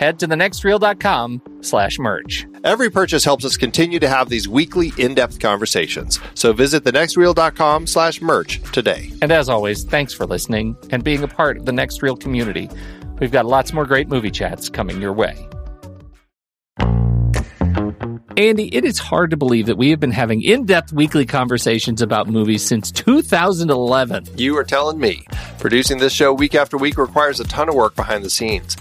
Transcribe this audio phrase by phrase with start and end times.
[0.00, 2.46] head to thenextreel.com slash merch.
[2.64, 6.18] Every purchase helps us continue to have these weekly in-depth conversations.
[6.34, 9.12] So visit thenextreel.com slash merch today.
[9.20, 12.70] And as always, thanks for listening and being a part of the Next Reel community.
[13.20, 15.46] We've got lots more great movie chats coming your way.
[18.38, 22.00] Andy, it is hard to believe that we have been having in depth weekly conversations
[22.00, 24.28] about movies since 2011.
[24.38, 25.26] You are telling me.
[25.58, 28.78] Producing this show week after week requires a ton of work behind the scenes.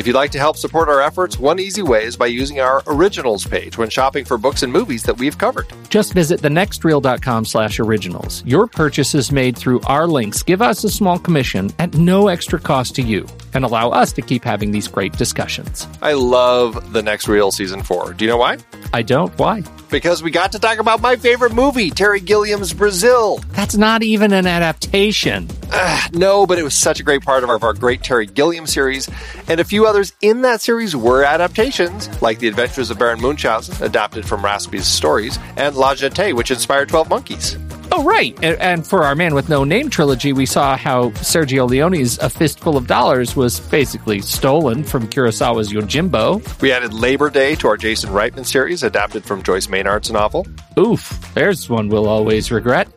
[0.00, 2.82] If you'd like to help support our efforts, one easy way is by using our
[2.86, 5.66] originals page when shopping for books and movies that we've covered.
[5.90, 8.42] Just visit thenextreel.com slash originals.
[8.46, 12.94] Your purchases made through our links give us a small commission at no extra cost
[12.94, 15.86] to you and allow us to keep having these great discussions.
[16.00, 18.14] I love the next Reel season four.
[18.14, 18.56] Do you know why?
[18.94, 19.38] I don't.
[19.38, 19.62] Why?
[19.90, 23.38] Because we got to talk about my favorite movie, Terry Gilliam's Brazil.
[23.52, 25.48] That's not even an adaptation.
[25.72, 28.26] Uh, no, but it was such a great part of our, of our great Terry
[28.26, 29.08] Gilliam series.
[29.48, 33.82] And a few others in that series were adaptations, like The Adventures of Baron Munchausen,
[33.84, 37.56] adapted from Raspe's stories, and La Jetée, which inspired 12 Monkeys.
[37.92, 38.34] Oh, right.
[38.42, 42.30] And, and for our Man with No Name trilogy, we saw how Sergio Leone's A
[42.30, 46.60] Fistful of Dollars was basically stolen from Kurosawa's Yojimbo.
[46.60, 50.46] We added Labor Day to our Jason Reitman series, adapted from Joyce Maynard's novel.
[50.78, 52.88] Oof, there's one we'll always regret.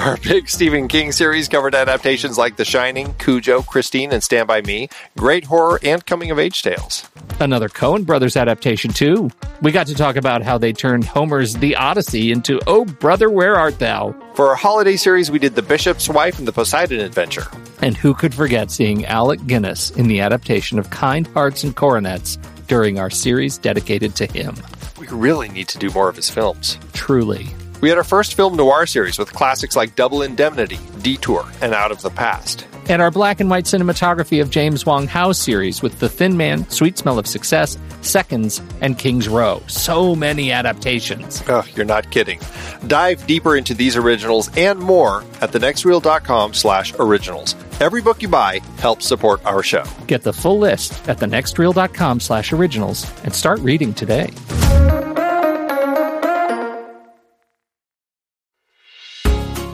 [0.00, 4.62] Our big Stephen King series covered adaptations like The Shining, Cujo, Christine, and Stand By
[4.62, 4.88] Me,
[5.18, 7.06] great horror and coming of age tales.
[7.38, 9.30] Another Coen Brothers adaptation, too.
[9.60, 13.56] We got to talk about how they turned Homer's The Odyssey into Oh Brother, Where
[13.56, 14.14] Art Thou?
[14.32, 17.48] For our holiday series, we did The Bishop's Wife and The Poseidon Adventure.
[17.82, 22.38] And who could forget seeing Alec Guinness in the adaptation of Kind Hearts and Coronets
[22.68, 24.54] during our series dedicated to him?
[24.98, 26.78] We really need to do more of his films.
[26.94, 27.50] Truly.
[27.80, 31.90] We had our first film noir series with classics like Double Indemnity, Detour, and Out
[31.90, 32.66] of the Past.
[32.88, 36.68] And our black and white cinematography of James Wong Howe series with The Thin Man,
[36.68, 39.62] Sweet Smell of Success, Seconds, and King's Row.
[39.66, 41.42] So many adaptations.
[41.48, 42.40] Oh, you're not kidding.
[42.86, 47.54] Dive deeper into these originals and more at thenextreel.com slash originals.
[47.80, 49.84] Every book you buy helps support our show.
[50.06, 54.30] Get the full list at thenextreel.com slash originals and start reading today.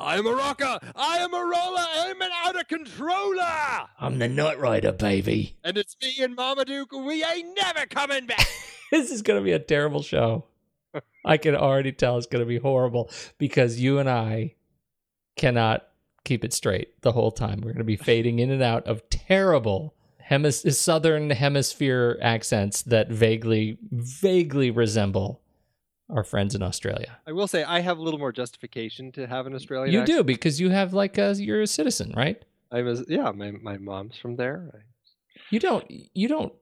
[0.00, 0.78] I'm a rocker.
[0.94, 1.84] I am a roller.
[1.84, 3.88] I'm an out of controller.
[3.98, 5.56] I'm the Night Rider, baby.
[5.64, 6.92] And it's me and Marmaduke.
[6.92, 8.46] We ain't never coming back.
[8.92, 10.44] this is going to be a terrible show.
[11.24, 14.54] I can already tell it's going to be horrible because you and I
[15.36, 15.84] cannot
[16.24, 17.58] keep it straight the whole time.
[17.58, 19.94] We're going to be fading in and out of terrible,
[20.30, 25.40] hemis- southern hemisphere accents that vaguely vaguely resemble
[26.10, 27.18] our friends in Australia.
[27.26, 29.92] I will say I have a little more justification to have an Australian.
[29.92, 30.18] You accent.
[30.18, 32.42] do because you have like a you're a citizen, right?
[32.72, 33.30] I was yeah.
[33.30, 34.84] My my mom's from there.
[35.50, 36.52] You don't you don't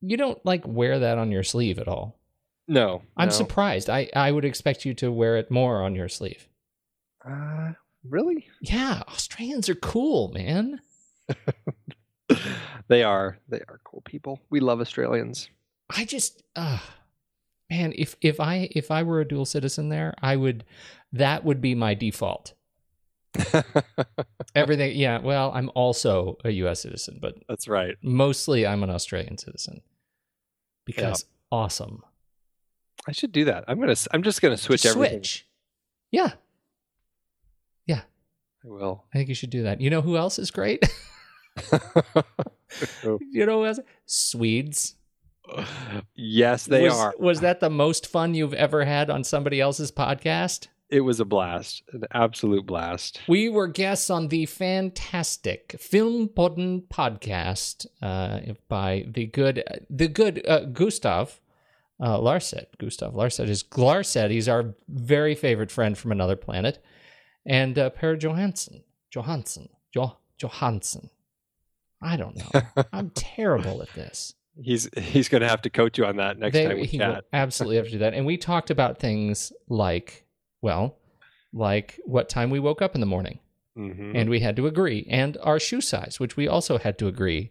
[0.00, 2.18] you don't like wear that on your sleeve at all.
[2.66, 3.34] No, I'm no.
[3.34, 3.88] surprised.
[3.88, 6.48] I I would expect you to wear it more on your sleeve.
[7.24, 7.72] Uh,
[8.04, 8.46] really?
[8.60, 10.80] Yeah, Australians are cool, man.
[12.88, 13.38] they are.
[13.48, 14.40] They are cool people.
[14.50, 15.48] We love Australians.
[15.90, 16.78] I just uh
[17.70, 20.64] man, if if I if I were a dual citizen there, I would
[21.12, 22.54] that would be my default.
[24.54, 27.96] Everything yeah, well, I'm also a US citizen, but That's right.
[28.02, 29.82] mostly I'm an Australian citizen.
[30.84, 32.02] Because awesome.
[33.06, 33.64] I should do that.
[33.68, 33.94] I'm gonna.
[34.12, 35.18] I'm just gonna switch Just everything.
[35.18, 35.46] Switch.
[36.10, 36.32] Yeah.
[37.86, 38.02] Yeah,
[38.64, 39.04] I will.
[39.12, 39.80] I think you should do that.
[39.80, 40.82] You know who else is great?
[43.02, 43.80] you know who else?
[44.06, 44.94] Swedes.
[46.14, 47.14] yes, they was, are.
[47.18, 50.68] Was that the most fun you've ever had on somebody else's podcast?
[50.90, 53.20] It was a blast, an absolute blast.
[53.28, 60.60] We were guests on the fantastic Filmpodden podcast uh, by the good, the good uh,
[60.60, 61.40] Gustav
[62.00, 62.66] uh, Larset.
[62.78, 64.30] Gustav Larset is Larset.
[64.30, 66.82] He's our very favorite friend from another planet,
[67.44, 68.82] and uh, Per Johansson.
[69.10, 69.68] Johansson.
[69.92, 71.10] Jo- Johansson.
[72.00, 72.62] I don't know.
[72.92, 74.34] I'm terrible at this.
[74.60, 77.20] He's he's gonna have to coach you on that next They- time we he will
[77.32, 78.14] absolutely have to do that.
[78.14, 80.24] And we talked about things like,
[80.62, 80.96] well,
[81.52, 83.38] like what time we woke up in the morning,
[83.76, 84.12] Mhm.
[84.14, 87.50] and we had to agree, and our shoe size, which we also had to agree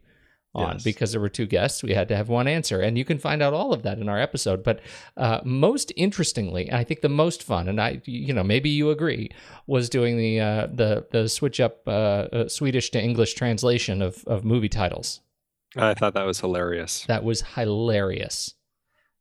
[0.56, 0.84] on Yes.
[0.84, 1.84] because there were two guests.
[1.84, 4.10] We had to have one answer, and you can find out all of that in
[4.10, 4.64] our episode.
[4.64, 4.80] But
[5.16, 8.90] uh, most interestingly, and I think the most fun, and I, you know, maybe you
[8.90, 9.30] agree,
[9.68, 14.24] was doing the uh, the the switch up uh, uh, Swedish to English translation of
[14.28, 15.22] of movie titles.
[15.80, 17.06] I thought that was hilarious.
[17.08, 18.54] That was hilarious.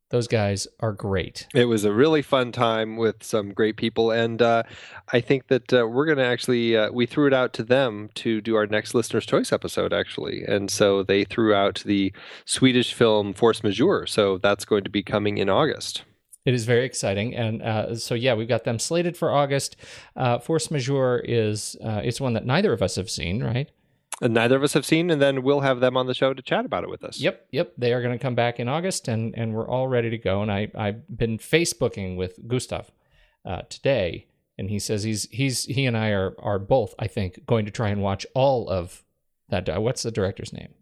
[0.09, 1.47] Those guys are great.
[1.53, 4.63] It was a really fun time with some great people, and uh,
[5.11, 8.09] I think that uh, we're going to actually uh, we threw it out to them
[8.15, 12.13] to do our next listener's choice episode, actually, and so they threw out the
[12.45, 14.05] Swedish film Force Majeure.
[14.07, 16.03] So that's going to be coming in August.
[16.45, 19.75] It is very exciting, and uh, so yeah, we've got them slated for August.
[20.15, 23.69] Uh, Force Majeure is uh, it's one that neither of us have seen, right?
[24.21, 26.65] Neither of us have seen, and then we'll have them on the show to chat
[26.65, 27.19] about it with us.
[27.19, 27.73] Yep, yep.
[27.77, 30.41] They are going to come back in August, and and we're all ready to go.
[30.41, 32.91] And I I've been Facebooking with Gustav
[33.45, 34.25] uh, today,
[34.57, 37.71] and he says he's he's he and I are are both I think going to
[37.71, 39.03] try and watch all of
[39.49, 39.81] that.
[39.81, 40.73] What's the director's name?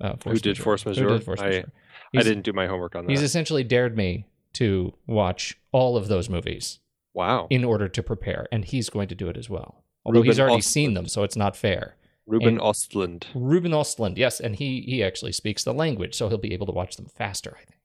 [0.00, 1.08] Uh, Who did Force Who Majeure?
[1.10, 1.72] did Force I- Majeure?
[1.72, 3.10] I He's- didn't do my homework on that.
[3.10, 6.78] He's essentially dared me to watch all of those movies
[7.12, 7.46] wow.
[7.50, 9.84] in order to prepare, and he's going to do it as well.
[10.04, 11.96] Although Ruben he's already seen them, so it's not fair.
[12.28, 13.26] Ruben and- Ostlund.
[13.34, 16.72] Ruben Ostlund, yes, and he he actually speaks the language, so he'll be able to
[16.72, 17.56] watch them faster.
[17.56, 17.80] I think.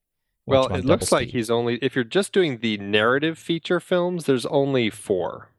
[0.46, 1.34] Watch Well, it looks like speed.
[1.38, 5.50] he's only if you're just doing the narrative feature films, there's only four.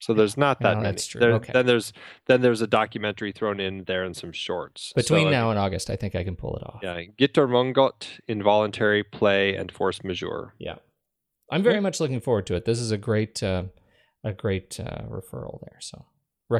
[0.00, 0.92] So there's not that Well, many.
[0.92, 1.20] that's true.
[1.20, 1.52] There- Okay.
[1.52, 1.92] Then there's
[2.26, 4.92] then there's a documentary thrown in there and some shorts.
[4.94, 5.90] between So, now and August.
[5.90, 6.78] I think I can pull it off.
[6.84, 10.54] yeah, Gitarrmongot, Involuntary Play, and Force Majeure.
[10.58, 10.76] Yeah.
[11.50, 12.64] I'm very much looking forward to it.
[12.66, 13.64] This is a great uh,
[14.22, 15.78] a great uh, referral there.
[15.80, 16.04] So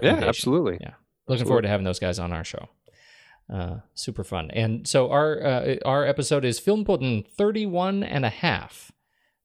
[0.03, 0.79] Yeah, absolutely.
[0.81, 0.95] Yeah.
[1.29, 2.69] Looking forward to having those guys on our show.
[3.53, 4.51] Uh, super fun.
[4.51, 8.93] And so our uh, our episode is Filmpodden 31 and a half.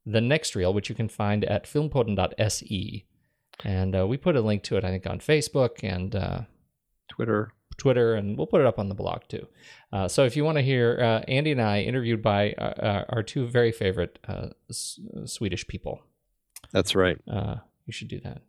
[0.06, 3.06] The next reel, which you can find at filmpodden.se.
[3.64, 6.42] And uh, we put a link to it, I think, on Facebook and uh,
[7.10, 7.54] Twitter.
[7.78, 9.48] Twitter, and we'll put it up on the blog too.
[9.92, 13.48] Uh, so if you want to hear uh, Andy and I interviewed by our two
[13.48, 16.00] very favorite uh, S- Swedish people,
[16.72, 17.18] That's right.
[17.28, 17.56] uh,
[17.88, 18.42] you should do that.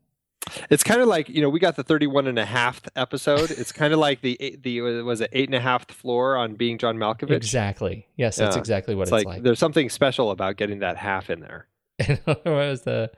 [0.70, 3.50] It's kind of like you know we got the 31 and a half episode.
[3.50, 6.78] It's kind of like the the was it eight and a half floor on being
[6.78, 7.30] John Malkovich.
[7.30, 8.06] Exactly.
[8.16, 8.60] Yes, that's Yeah.
[8.60, 9.42] exactly what It's it's, like, like.
[9.42, 11.66] there's something special about getting that half in there.
[12.24, 13.10] what was the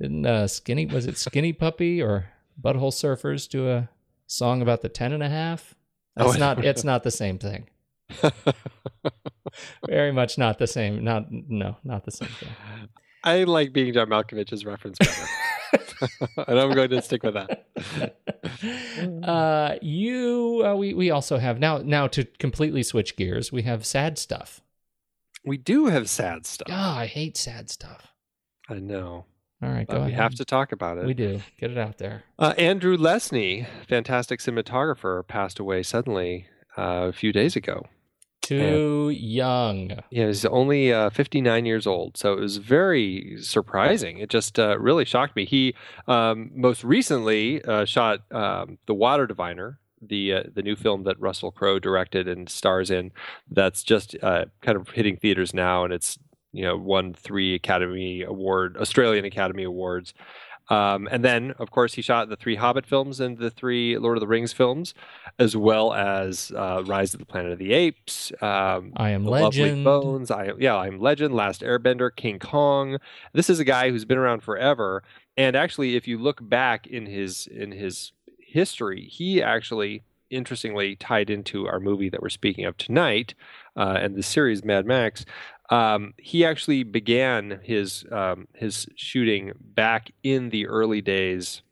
[0.00, 2.26] didn't uh, skinny was it skinny puppy or
[2.60, 3.88] butthole surfers do a
[4.26, 5.74] song about the ten and a half
[6.16, 7.68] Oh, that's I not it's not the same thing
[9.86, 12.48] very much not the same not no not the same thing
[13.24, 15.12] I like being John Malkovich's reference better,
[16.48, 17.66] and I'm going to stick with that.
[19.24, 23.84] uh you uh, we we also have now now to completely switch gears we have
[23.86, 24.60] sad stuff
[25.44, 26.68] We do have sad stuff.
[26.70, 28.08] oh i hate sad stuff
[28.70, 29.24] I know,
[29.62, 31.06] all right go but we have to talk about it.
[31.06, 37.06] we do get it out there Uh, Andrew Lesnie, fantastic cinematographer, passed away suddenly uh,
[37.08, 37.86] a few days ago.
[38.48, 44.18] Too young Yeah, he's only uh, 59 years old, so it was very surprising.
[44.18, 45.44] It just uh, really shocked me.
[45.44, 45.74] He
[46.06, 51.20] um, most recently uh, shot um, The Water Diviner, the uh, the new film that
[51.20, 53.12] Russell Crowe directed and stars in.
[53.50, 56.18] That's just uh, kind of hitting theaters now, and it's
[56.52, 60.14] you know won three Academy Award Australian Academy Awards.
[60.68, 64.16] Um, and then, of course, he shot the three Hobbit films and the three Lord
[64.16, 64.92] of the Rings films,
[65.38, 69.30] as well as uh, Rise of the Planet of the Apes, um, I Am The
[69.30, 69.84] Lovely Legend.
[69.84, 70.30] Bones.
[70.30, 72.98] I yeah, I am Legend, Last Airbender, King Kong.
[73.32, 75.02] This is a guy who's been around forever,
[75.36, 81.30] and actually, if you look back in his in his history, he actually interestingly tied
[81.30, 83.34] into our movie that we're speaking of tonight,
[83.76, 85.24] uh, and the series Mad Max.
[85.70, 91.62] Um, he actually began his um, his shooting back in the early days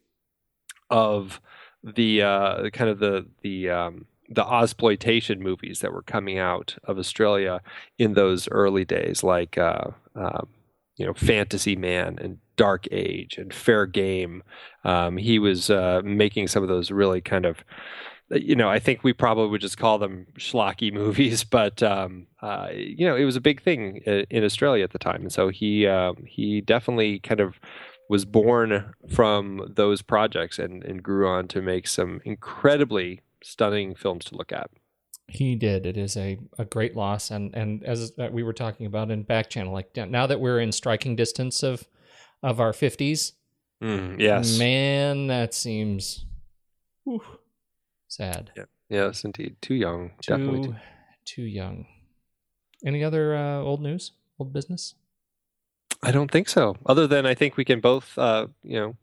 [0.90, 1.40] of
[1.82, 6.98] the uh, kind of the the um, the Ozploitation movies that were coming out of
[6.98, 7.60] Australia
[7.98, 10.48] in those early days, like uh, um,
[10.96, 14.42] you know Fantasy Man and Dark Age and Fair Game.
[14.84, 17.64] Um, he was uh, making some of those really kind of
[18.30, 22.68] you know, I think we probably would just call them schlocky movies, but um, uh,
[22.72, 25.86] you know, it was a big thing in Australia at the time, and so he
[25.86, 27.60] uh, he definitely kind of
[28.08, 34.24] was born from those projects and, and grew on to make some incredibly stunning films
[34.24, 34.70] to look at.
[35.28, 35.86] He did.
[35.86, 39.24] It is a, a great loss, and and as uh, we were talking about in
[39.24, 41.86] back channel, like now that we're in striking distance of
[42.42, 43.32] of our fifties,
[43.80, 46.26] yes, man, that seems
[47.04, 47.22] whew,
[48.16, 48.50] sad.
[48.56, 48.64] Yeah.
[48.88, 50.68] yes, indeed, too young, Too definitely.
[50.68, 50.74] Too.
[51.24, 51.86] too young.
[52.84, 54.94] Any other uh, old news, old business?
[56.02, 56.76] I don't think so.
[56.84, 58.96] Other than I think we can both, uh, you know,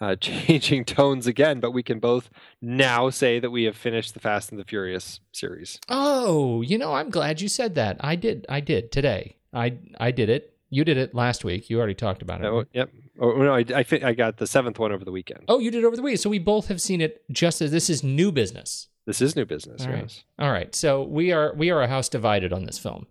[0.00, 4.20] uh, changing tones again, but we can both now say that we have finished the
[4.20, 5.80] Fast and the Furious series.
[5.88, 7.96] Oh, you know, I'm glad you said that.
[8.00, 8.46] I did.
[8.48, 9.36] I did today.
[9.52, 10.54] I I did it.
[10.70, 11.70] You did it last week.
[11.70, 12.46] You already talked about it.
[12.46, 12.90] Oh, yep.
[13.20, 15.44] Oh, no, I, I, I got the seventh one over the weekend.
[15.48, 16.18] Oh, you did it over the week.
[16.18, 17.22] So we both have seen it.
[17.30, 18.88] Just as this is new business.
[19.06, 19.86] This is new business.
[19.86, 20.02] All right.
[20.02, 20.24] yes.
[20.38, 20.74] All right.
[20.74, 23.06] So we are we are a house divided on this film.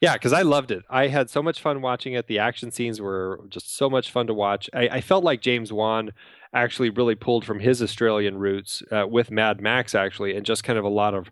[0.00, 0.82] Yeah, because I loved it.
[0.90, 2.26] I had so much fun watching it.
[2.26, 4.68] The action scenes were just so much fun to watch.
[4.74, 6.12] I, I felt like James Wan
[6.52, 10.78] actually really pulled from his Australian roots uh, with Mad Max, actually, and just kind
[10.78, 11.30] of a lot of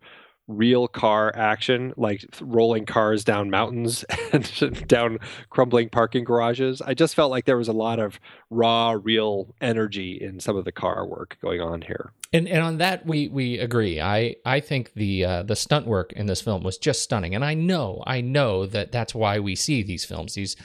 [0.56, 6.82] real car action, like rolling cars down mountains and down crumbling parking garages.
[6.82, 10.64] I just felt like there was a lot of raw, real energy in some of
[10.64, 12.12] the car work going on here.
[12.32, 14.00] And and on that we we agree.
[14.00, 17.34] I I think the uh, the stunt work in this film was just stunning.
[17.34, 20.34] And I know I know that that's why we see these films.
[20.34, 20.56] These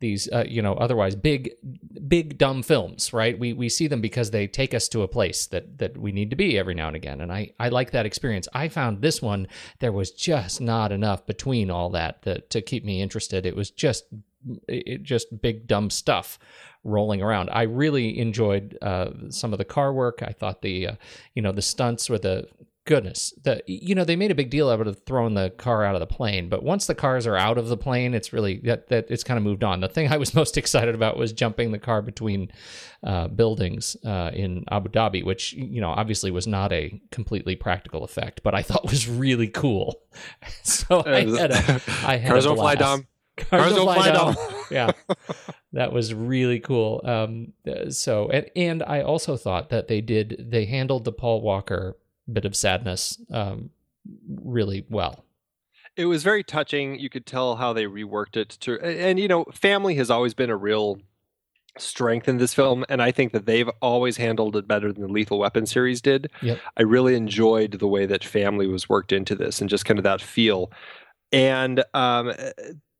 [0.00, 1.50] these uh, you know otherwise big
[2.08, 3.38] big dumb films right?
[3.38, 6.30] We we see them because they take us to a place that that we need
[6.30, 7.20] to be every now and again.
[7.20, 8.48] And i i like that experience.
[8.52, 9.46] I found this one
[9.80, 13.46] there was just not enough between all that to, to keep me interested.
[13.46, 14.04] It was just
[14.68, 16.38] it just big dumb stuff
[16.82, 17.48] rolling around.
[17.50, 20.22] I really enjoyed uh, some of the car work.
[20.22, 20.94] I thought the uh,
[21.34, 22.48] you know the stunts were the
[22.86, 25.94] goodness the you know they made a big deal out of throwing the car out
[25.94, 28.88] of the plane but once the cars are out of the plane it's really that,
[28.88, 31.72] that it's kind of moved on the thing i was most excited about was jumping
[31.72, 32.50] the car between
[33.02, 38.04] uh, buildings uh, in abu dhabi which you know obviously was not a completely practical
[38.04, 40.02] effect but i thought was really cool
[40.62, 42.78] so i had a, I had Cars a don't fly, blast.
[42.78, 43.06] Dom.
[43.36, 44.36] Cars, don't fly, Dom.
[44.70, 44.92] yeah,
[45.72, 47.00] that was really cool.
[47.04, 47.52] Um,
[47.90, 51.96] so and and I also thought that they did they handled the Paul Walker
[52.32, 53.70] bit of sadness um,
[54.28, 55.24] really well.
[55.96, 56.98] it was very touching.
[56.98, 60.50] You could tell how they reworked it to, and, you know, family has always been
[60.50, 60.98] a real
[61.78, 65.12] strength in this film, and I think that they've always handled it better than the
[65.12, 66.30] Lethal Weapon series did.
[66.42, 66.60] Yep.
[66.76, 70.04] I really enjoyed the way that family was worked into this, and just kind of
[70.04, 70.70] that feel,
[71.32, 72.32] and um,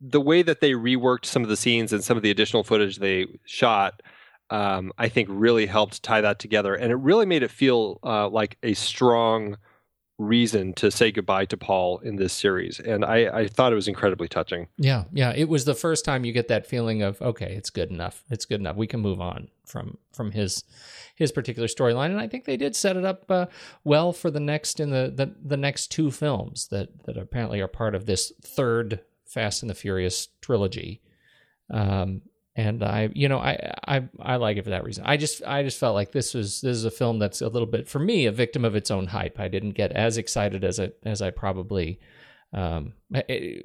[0.01, 2.99] the way that they reworked some of the scenes and some of the additional footage
[2.99, 4.03] they shot.
[4.51, 8.29] Um, I think really helped tie that together, and it really made it feel uh,
[8.29, 9.57] like a strong
[10.19, 12.79] reason to say goodbye to Paul in this series.
[12.79, 14.69] And I, I thought it was incredibly touching.
[14.79, 15.33] Yeah, yeah.
[15.35, 18.23] It was the first time you get that feeling of okay, it's good enough.
[18.31, 18.77] It's good enough.
[18.77, 20.65] We can move on from from his
[21.17, 23.47] his particular storyline, and I think they did set it up uh,
[23.83, 27.69] well for the next in the, the the next two films that that apparently are
[27.69, 31.01] part of this third Fast and the Furious trilogy.
[31.71, 32.23] Um,
[32.57, 35.05] and I, you know, I, I, I like it for that reason.
[35.07, 37.67] I just, I just felt like this was, this is a film that's a little
[37.67, 39.41] bit for me a victim of its own hype.
[39.41, 41.99] I didn't get as excited as I, as I probably,
[42.53, 43.63] um, I,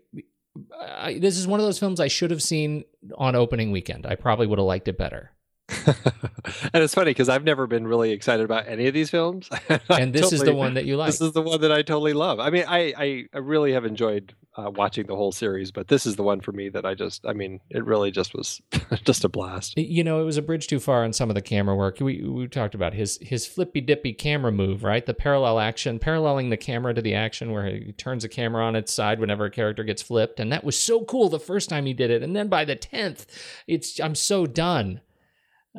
[0.81, 2.83] I, this is one of those films I should have seen
[3.15, 4.07] on opening weekend.
[4.07, 5.31] I probably would have liked it better.
[5.85, 9.49] and it's funny because I've never been really excited about any of these films.
[9.89, 11.07] And this is the one that you like.
[11.07, 12.39] This is the one that I totally love.
[12.39, 16.05] I mean, I I, I really have enjoyed uh, watching the whole series, but this
[16.05, 17.25] is the one for me that I just.
[17.25, 18.61] I mean, it really just was
[19.03, 19.77] just a blast.
[19.77, 21.99] You know, it was a bridge too far on some of the camera work.
[21.99, 25.05] We we talked about his his flippy dippy camera move, right?
[25.05, 28.75] The parallel action, paralleling the camera to the action, where he turns the camera on
[28.75, 31.85] its side whenever a character gets flipped, and that was so cool the first time
[31.85, 32.23] he did it.
[32.23, 33.25] And then by the tenth,
[33.67, 35.01] it's I'm so done.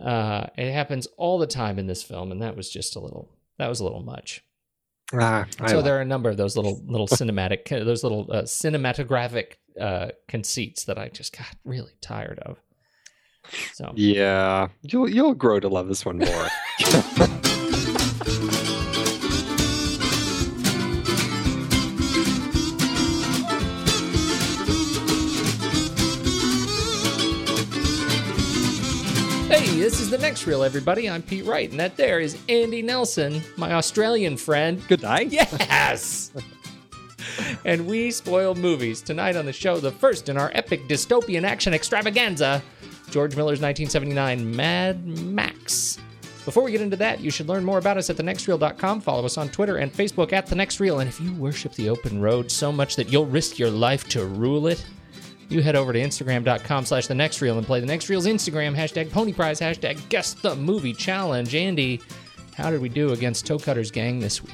[0.00, 3.30] Uh, it happens all the time in this film, and that was just a little
[3.58, 4.42] that was a little much.
[5.12, 8.42] Ah, so like- there are a number of those little little cinematic those little uh,
[8.42, 12.58] cinematographic uh, conceits that I just got really tired of.
[13.74, 16.46] So yeah, you'll you'll grow to love this one more.
[30.12, 31.08] is the next reel, everybody.
[31.08, 34.82] I'm Pete Wright, and that there is Andy Nelson, my Australian friend.
[34.88, 35.30] Good night.
[35.30, 36.32] Yes!
[37.64, 39.02] and we spoil movies.
[39.02, 42.60] Tonight on the show, the first in our epic dystopian action extravaganza
[43.10, 45.98] George Miller's 1979 Mad Max.
[46.44, 49.02] Before we get into that, you should learn more about us at thenextreel.com.
[49.02, 50.98] Follow us on Twitter and Facebook at The Next Reel.
[50.98, 54.24] And if you worship the open road so much that you'll risk your life to
[54.24, 54.84] rule it,
[55.50, 58.74] you head over to Instagram.com slash The Next Reel and play The Next Reel's Instagram,
[58.76, 61.54] hashtag Pony Prize, hashtag Guess the Movie Challenge.
[61.54, 62.00] Andy,
[62.54, 64.52] how did we do against Toecutter's gang this week?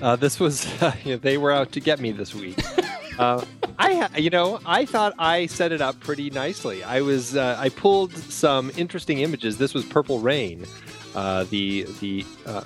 [0.00, 0.66] Uh, this was
[1.04, 2.58] you know, they were out to get me this week.
[3.18, 3.44] uh,
[3.78, 6.82] I ha- you know I thought I set it up pretty nicely.
[6.84, 9.56] I was uh, I pulled some interesting images.
[9.58, 10.64] This was Purple Rain,
[11.14, 12.62] uh, the the uh,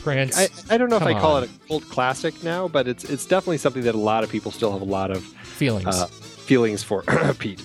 [0.00, 0.38] Prince.
[0.38, 1.44] I, I don't know if Come I call on.
[1.44, 4.50] it a cult classic now, but it's it's definitely something that a lot of people
[4.50, 5.86] still have a lot of feelings.
[5.86, 6.06] uh,
[6.50, 7.02] feelings for.
[7.38, 7.62] Pete,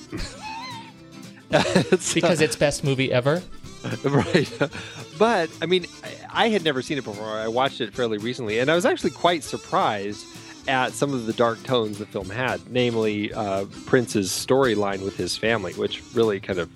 [1.52, 1.64] uh,
[2.14, 3.42] because it's best movie ever.
[4.04, 4.52] right
[5.20, 8.58] but i mean I, I had never seen it before i watched it fairly recently
[8.58, 10.26] and i was actually quite surprised
[10.68, 15.38] at some of the dark tones the film had namely uh, prince's storyline with his
[15.38, 16.68] family which really kind of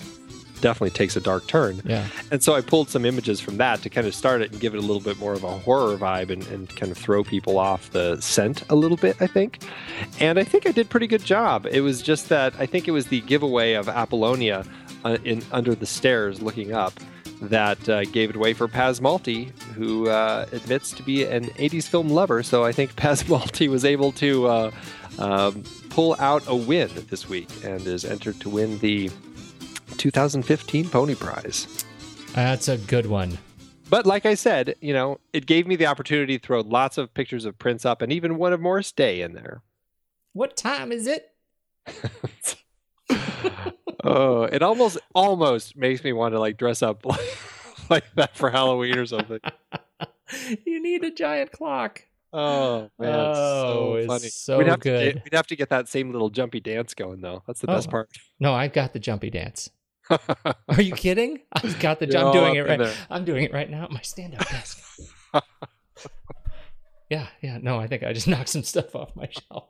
[0.62, 2.08] definitely takes a dark turn Yeah.
[2.32, 4.74] and so i pulled some images from that to kind of start it and give
[4.74, 7.58] it a little bit more of a horror vibe and, and kind of throw people
[7.58, 9.60] off the scent a little bit i think
[10.20, 12.92] and i think i did pretty good job it was just that i think it
[12.92, 14.64] was the giveaway of apollonia
[15.06, 16.94] uh, in under the stairs looking up
[17.42, 21.86] that uh, gave it away for Paz Malti, who uh, admits to be an 80s
[21.88, 22.44] film lover.
[22.44, 24.72] So I think Paz Malti was able to uh,
[25.20, 29.10] um, pull out a win this week and is entered to win the
[30.00, 31.86] 2015 Pony Prize.
[32.34, 33.38] That's a good one.
[33.90, 37.14] But like I said, you know, it gave me the opportunity to throw lots of
[37.14, 39.62] pictures of Prince up and even one of Morris Day in there.
[40.34, 41.32] What time is it?
[44.04, 47.38] oh, it almost almost makes me want to like dress up like,
[47.90, 49.40] like that for Halloween or something.
[50.66, 52.04] you need a giant clock.
[52.32, 53.44] Oh man, Oh, it's so
[53.80, 54.30] oh, it's funny.
[54.30, 55.00] so we'd have good.
[55.00, 57.42] To get, we'd have to get that same little jumpy dance going though.
[57.48, 57.92] That's the best Oh.
[57.92, 58.10] part.
[58.40, 59.72] No, I've got the jumpy dance.
[60.70, 61.40] Are you kidding?
[61.54, 62.08] I've got the.
[62.08, 62.80] You're I'm doing it right.
[62.80, 62.94] there.
[63.10, 64.82] I'm doing it right now at my stand-up desk.
[67.10, 67.60] yeah, yeah.
[67.62, 69.70] No, I think I just knocked some stuff off my shelf.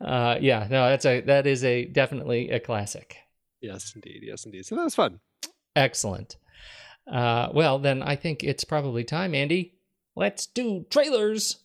[0.00, 3.16] Uh, yeah, no, that's a that is a definitely a classic.
[3.60, 4.20] yes, indeed.
[4.22, 4.66] Yes, indeed.
[4.66, 5.20] So that was fun.
[5.76, 6.36] Excellent.
[7.10, 9.74] Uh, well, then I think it's probably time, Andy.
[10.16, 11.58] Let's do trailers.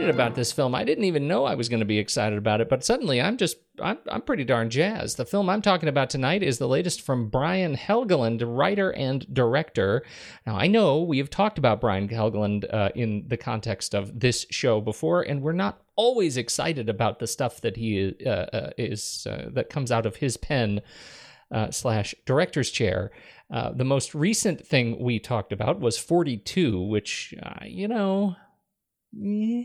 [0.00, 0.74] Excited about this film.
[0.74, 3.36] I didn't even know I was going to be excited about it, but suddenly I'm
[3.36, 5.18] just, I'm, I'm pretty darn jazzed.
[5.18, 10.02] The film I'm talking about tonight is the latest from Brian Helgeland, writer and director.
[10.46, 14.46] Now, I know we have talked about Brian Helgeland uh, in the context of this
[14.50, 19.26] show before, and we're not always excited about the stuff that he uh, uh, is,
[19.28, 20.80] uh, that comes out of his pen
[21.50, 23.10] uh, slash director's chair.
[23.52, 28.36] Uh, the most recent thing we talked about was 42, which, uh, you know,
[29.14, 29.64] eh,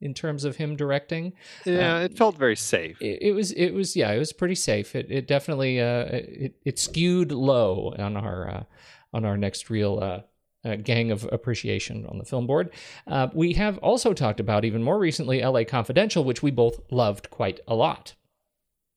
[0.00, 1.32] in terms of him directing,
[1.64, 3.00] Yeah, it felt very safe.
[3.02, 4.94] it, it was, it was, yeah, it was pretty safe.
[4.94, 8.62] It, it definitely, uh, it, it skewed low on our, uh,
[9.12, 10.20] on our next real, uh,
[10.62, 12.70] uh, gang of appreciation on the film board.
[13.06, 17.30] Uh, we have also talked about even more recently LA Confidential, which we both loved
[17.30, 18.14] quite a lot.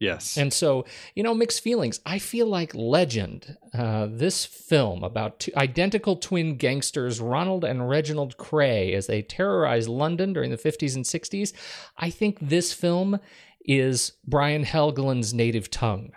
[0.04, 0.38] Yes.
[0.38, 0.84] And so,
[1.16, 2.02] you know, mixed feelings.
[2.06, 8.36] I feel like Legend, uh, this film about two identical twin gangsters, Ronald and Reginald
[8.36, 11.54] Kray, as they terrorize London during the 50s and 60s.
[11.98, 13.18] I think this film
[13.64, 16.12] is Brian Helgeland's native tongue.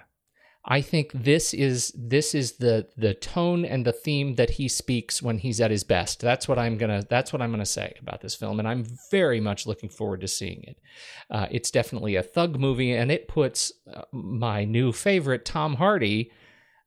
[0.69, 5.23] I think this is this is the the tone and the theme that he speaks
[5.23, 6.21] when he's at his best.
[6.21, 9.41] That's what I'm gonna that's what I'm gonna say about this film, and I'm very
[9.41, 10.79] much looking forward to seeing it.
[11.31, 16.33] Uh, it's definitely a thug movie, and it puts uh, my new favorite Tom Hardy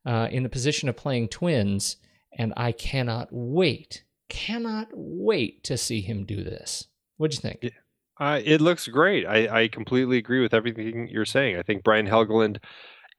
[0.04, 1.96] uh, in the position of playing twins,
[2.36, 6.86] and I cannot wait, cannot wait to see him do this.
[7.16, 7.72] What'd you think?
[8.20, 9.24] Uh, it looks great.
[9.26, 11.56] I, I completely agree with everything you're saying.
[11.56, 12.58] I think Brian Helgeland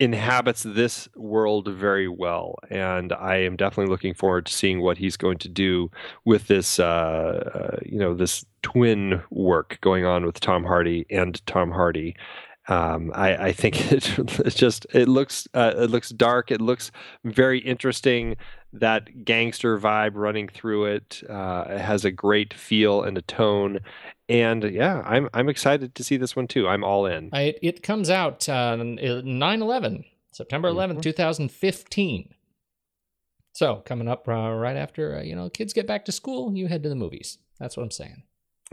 [0.02, 5.16] inhabits this world very well, and I am definitely looking forward to seeing what he's
[5.16, 5.92] going to do
[6.26, 11.46] with this, uh, uh, you know, this twin work going on with Tom Hardy and
[11.46, 12.16] Tom Hardy.
[12.68, 16.52] Um, I, I, think it, it's just it looks uh, it looks dark.
[16.52, 16.92] It looks
[17.24, 18.38] very interesting.
[18.74, 21.24] That gangster vibe running through it.
[21.30, 23.80] Uh, it has a great feel and a tone,
[24.30, 26.68] and yeah, I'm I'm excited to see this one too.
[26.68, 27.30] I'm all in.
[27.34, 31.00] I, it comes out uh, 9/11, September 11th, mm-hmm.
[31.02, 32.34] 2015.
[33.54, 36.68] So coming up uh, right after uh, you know kids get back to school, you
[36.68, 37.40] head to the movies.
[37.60, 38.24] That's what I'm saying.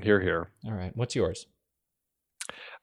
[0.01, 0.51] Here, here.
[0.65, 1.47] All right, what's yours?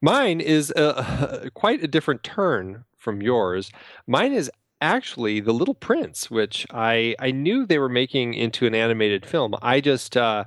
[0.02, 3.72] Mine is a, quite a different turn from yours.
[4.08, 8.76] Mine is actually The Little Prince, which I I knew they were making into an
[8.76, 9.56] animated film.
[9.62, 10.46] I just uh,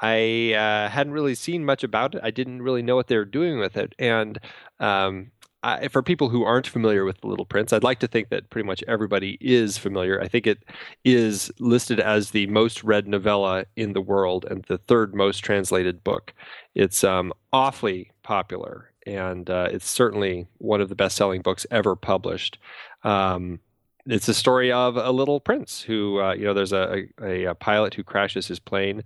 [0.00, 2.20] I uh, hadn't really seen much about it.
[2.22, 3.94] I didn't really know what they were doing with it.
[3.98, 4.38] And
[4.78, 5.32] um,
[5.62, 8.48] I, for people who aren't familiar with The Little Prince, I'd like to think that
[8.48, 10.20] pretty much everybody is familiar.
[10.20, 10.62] I think it
[11.04, 16.04] is listed as the most read novella in the world and the third most translated
[16.04, 16.32] book.
[16.76, 21.96] It's um, awfully popular, and uh, it's certainly one of the best selling books ever
[21.96, 22.58] published.
[23.02, 23.60] Um,
[24.04, 27.54] it's a story of a little prince who, uh, you know, there's a, a, a
[27.54, 29.02] pilot who crashes his plane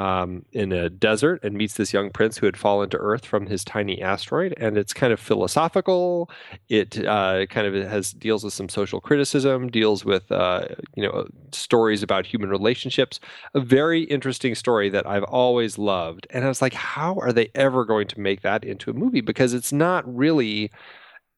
[0.00, 3.44] um, in a desert and meets this young prince who had fallen to Earth from
[3.44, 4.54] his tiny asteroid.
[4.56, 6.30] And it's kind of philosophical.
[6.70, 11.28] It uh, kind of has deals with some social criticism, deals with uh, you know
[11.52, 13.20] stories about human relationships.
[13.52, 16.26] A very interesting story that I've always loved.
[16.30, 19.20] And I was like, how are they ever going to make that into a movie?
[19.20, 20.70] Because it's not really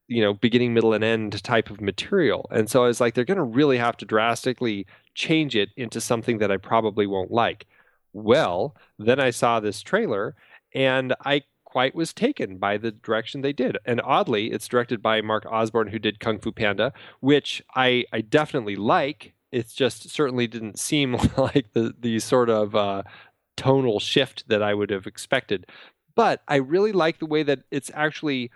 [0.06, 3.24] you know beginning middle and end type of material and so i was like they're
[3.24, 7.66] going to really have to drastically change it into something that i probably won't like
[8.12, 10.34] well, then I saw this trailer
[10.74, 13.78] and I quite was taken by the direction they did.
[13.86, 18.20] And oddly, it's directed by Mark Osborne, who did Kung Fu Panda, which I, I
[18.20, 19.32] definitely like.
[19.50, 23.04] It just certainly didn't seem like the, the sort of uh,
[23.56, 25.66] tonal shift that I would have expected.
[26.14, 28.50] But I really like the way that it's actually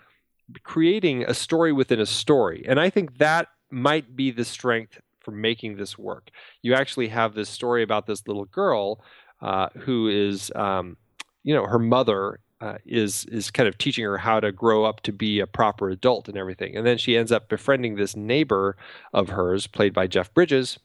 [0.62, 2.64] creating a story within a story.
[2.68, 6.30] And I think that might be the strength for making this work.
[6.62, 9.02] You actually have this story about this little girl
[9.40, 10.96] uh, who is, um,
[11.42, 15.02] you know, her mother uh, is is kind of teaching her how to grow up
[15.02, 16.76] to be a proper adult and everything.
[16.76, 18.76] And then she ends up befriending this neighbor
[19.12, 20.78] of hers, played by Jeff Bridges,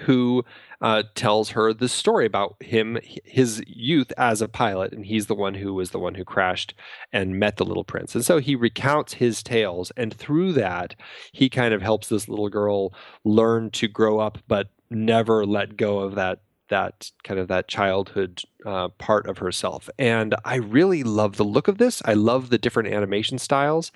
[0.00, 0.44] who
[0.80, 5.34] uh, tells her the story about him, his youth as a pilot, and he's the
[5.34, 6.74] one who was the one who crashed
[7.12, 8.14] and met the little prince.
[8.14, 10.94] And so he recounts his tales, and through that,
[11.32, 12.94] he kind of helps this little girl
[13.24, 18.42] learn to grow up, but never let go of that that kind of that childhood
[18.66, 19.88] uh, part of herself.
[19.98, 22.02] And I really love the look of this.
[22.04, 23.92] I love the different animation styles,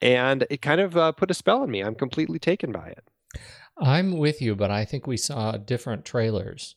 [0.00, 1.80] and it kind of uh, put a spell on me.
[1.80, 3.04] I'm completely taken by it.
[3.78, 6.76] I'm with you, but I think we saw different trailers.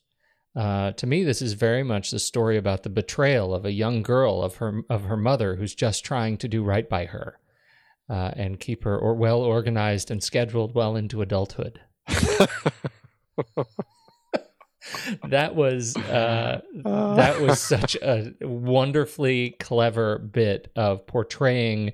[0.55, 4.01] Uh, to me, this is very much the story about the betrayal of a young
[4.01, 7.39] girl of her of her mother, who's just trying to do right by her
[8.09, 11.81] uh, and keep her or well organized and scheduled well into adulthood.
[15.27, 21.93] that was uh, that was such a wonderfully clever bit of portraying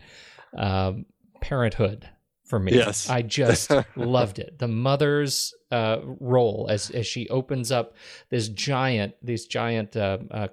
[0.58, 1.06] um,
[1.42, 2.08] parenthood
[2.46, 2.74] for me.
[2.74, 4.60] Yes, I just loved it.
[4.60, 7.96] The mother's uh, role as as she opens up
[8.30, 10.48] this giant these giant uh, uh,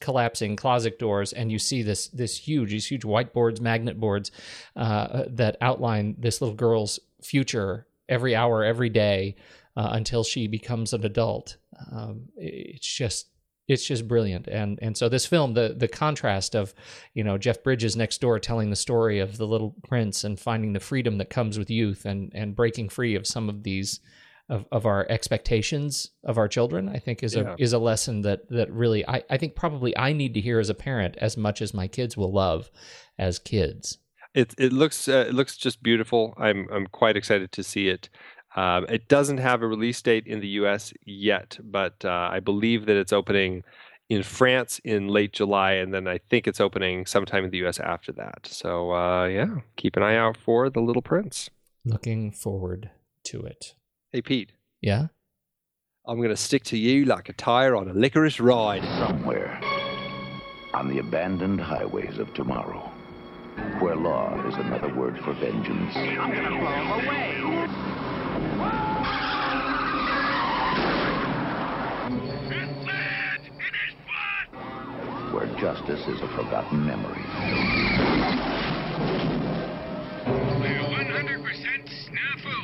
[0.00, 4.30] collapsing closet doors, and you see this this huge these huge whiteboards, magnet boards
[4.76, 9.36] uh, that outline this little girl's future every hour, every day
[9.76, 11.56] uh, until she becomes an adult.
[11.90, 13.28] Um, it's just
[13.68, 16.74] it's just brilliant and and so this film the the contrast of
[17.14, 20.72] you know Jeff Bridges next door telling the story of the little prince and finding
[20.72, 24.00] the freedom that comes with youth and and breaking free of some of these
[24.48, 27.54] of, of our expectations of our children I think is yeah.
[27.54, 30.58] a is a lesson that that really I, I think probably I need to hear
[30.58, 32.70] as a parent as much as my kids will love
[33.18, 33.98] as kids
[34.34, 38.08] it it looks uh, it looks just beautiful I'm I'm quite excited to see it
[38.56, 42.86] um, it doesn't have a release date in the US yet, but uh, I believe
[42.86, 43.62] that it's opening
[44.08, 47.80] in France in late July, and then I think it's opening sometime in the US
[47.80, 48.46] after that.
[48.46, 51.48] So, uh, yeah, keep an eye out for The Little Prince.
[51.84, 52.90] Looking forward
[53.24, 53.74] to it.
[54.12, 55.06] Hey, Pete, Yeah?
[56.04, 58.82] I'm going to stick to you like a tire on a licorice ride.
[58.98, 59.60] Somewhere
[60.74, 62.90] on the abandoned highways of tomorrow,
[63.78, 65.94] where law is another word for vengeance.
[65.94, 68.01] I'm gonna blow away.
[75.42, 77.18] Where justice is a forgotten memory.
[77.18, 77.26] 100%
[81.90, 82.54] snafu.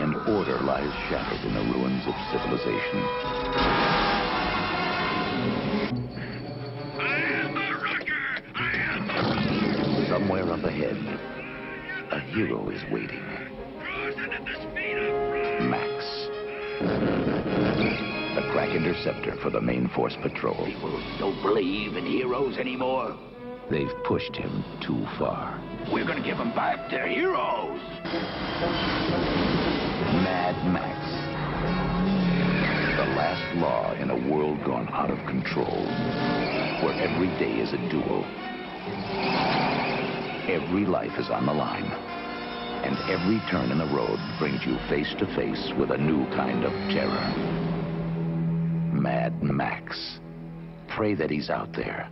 [0.00, 3.00] and order lies shattered in the ruins of civilization.
[6.98, 8.24] I am a rocker.
[8.54, 10.96] I am Somewhere up ahead,
[12.10, 13.22] a hero is waiting.
[13.82, 15.12] frozen at the speed of
[15.68, 17.13] Max.
[18.64, 20.64] Crack interceptor for the main force patrol.
[20.64, 23.14] People don't believe in heroes anymore.
[23.70, 25.60] They've pushed him too far.
[25.92, 27.78] We're gonna give them back their heroes.
[30.24, 30.98] Mad Max.
[32.96, 35.84] The last law in a world gone out of control.
[36.80, 38.24] Where every day is a duel.
[40.48, 41.92] Every life is on the line.
[42.82, 46.64] And every turn in the road brings you face to face with a new kind
[46.64, 47.73] of terror.
[48.94, 50.18] Mad Max.
[50.88, 52.08] Pray that he's out there.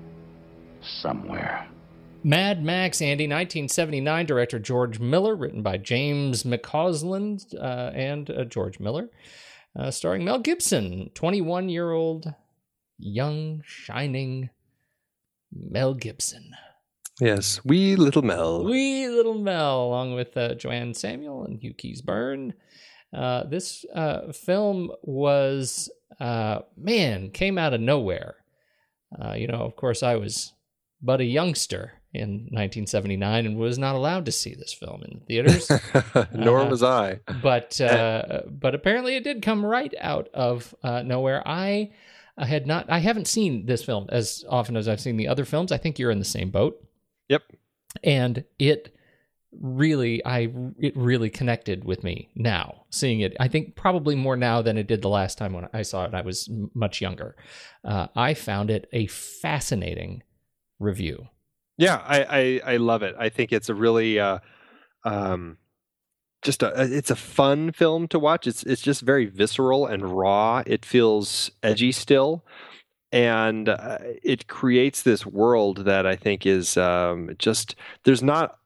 [0.82, 1.68] Somewhere.
[2.24, 8.78] Mad Max, Andy, 1979, director George Miller, written by James McCausland uh, and uh, George
[8.78, 9.10] Miller,
[9.76, 12.32] uh, starring Mel Gibson, 21 year old,
[12.98, 14.50] young, shining
[15.52, 16.52] Mel Gibson.
[17.20, 18.64] Yes, wee little Mel.
[18.64, 22.54] Wee little Mel, along with uh, Joanne Samuel and Hugh Keays-Byrne.
[23.12, 28.36] Uh, this uh, film was, uh, man, came out of nowhere.
[29.20, 30.52] Uh, you know, of course, I was
[31.02, 35.24] but a youngster in 1979 and was not allowed to see this film in the
[35.26, 35.70] theaters.
[36.34, 37.20] Nor Uh, was I.
[37.42, 41.42] but uh, but apparently it did come right out of uh, nowhere.
[41.46, 41.92] I
[42.38, 45.44] I had not I haven't seen this film as often as I've seen the other
[45.44, 45.72] films.
[45.72, 46.76] I think you're in the same boat.
[47.28, 47.42] Yep.
[48.04, 48.94] And it
[49.60, 53.36] really I it really connected with me now seeing it.
[53.38, 56.14] I think probably more now than it did the last time when I saw it.
[56.14, 57.36] I was much younger.
[57.84, 60.22] Uh, I found it a fascinating
[60.78, 61.28] review.
[61.76, 63.14] Yeah, I, I I love it.
[63.18, 64.38] I think it's a really uh,
[65.04, 65.58] um,
[66.42, 68.46] just a it's a fun film to watch.
[68.46, 70.62] It's it's just very visceral and raw.
[70.66, 72.44] It feels edgy still,
[73.10, 78.58] and uh, it creates this world that I think is um, just there's not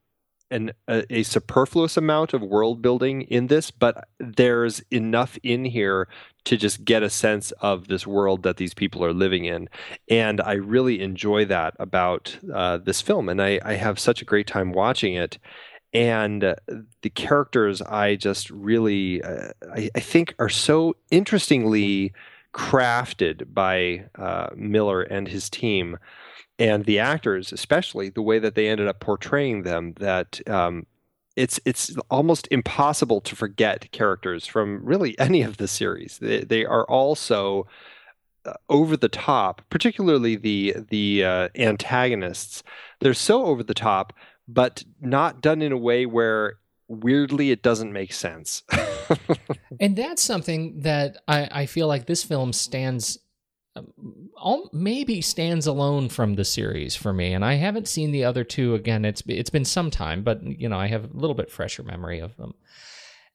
[0.50, 6.08] an a, a superfluous amount of world building in this, but there's enough in here
[6.44, 9.68] to just get a sense of this world that these people are living in.
[10.08, 13.28] And I really enjoy that about uh, this film.
[13.28, 15.38] And I, I have such a great time watching it.
[15.92, 22.12] And the characters, I just really, uh, I, I think, are so interestingly
[22.52, 25.98] crafted by uh, Miller and his team.
[26.58, 30.86] And the actors, especially the way that they ended up portraying them, that um,
[31.36, 36.18] it's it's almost impossible to forget characters from really any of the series.
[36.18, 37.66] They, they are all so
[38.44, 42.62] uh, over the top, particularly the the uh, antagonists.
[43.00, 44.14] They're so over the top,
[44.48, 46.54] but not done in a way where
[46.88, 48.62] weirdly it doesn't make sense.
[49.80, 53.18] And that's something that I, I feel like this film stands,
[54.72, 57.32] maybe stands alone from the series for me.
[57.32, 59.04] And I haven't seen the other two again.
[59.04, 62.20] It's it's been some time, but you know I have a little bit fresher memory
[62.20, 62.54] of them.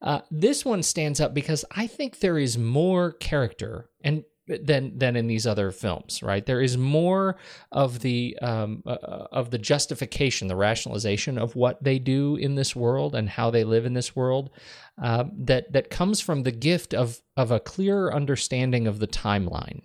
[0.01, 5.15] Uh, this one stands up because I think there is more character and than than
[5.15, 6.23] in these other films.
[6.23, 7.37] Right, there is more
[7.71, 12.75] of the um, uh, of the justification, the rationalization of what they do in this
[12.75, 14.49] world and how they live in this world
[15.01, 19.81] uh, that that comes from the gift of of a clearer understanding of the timeline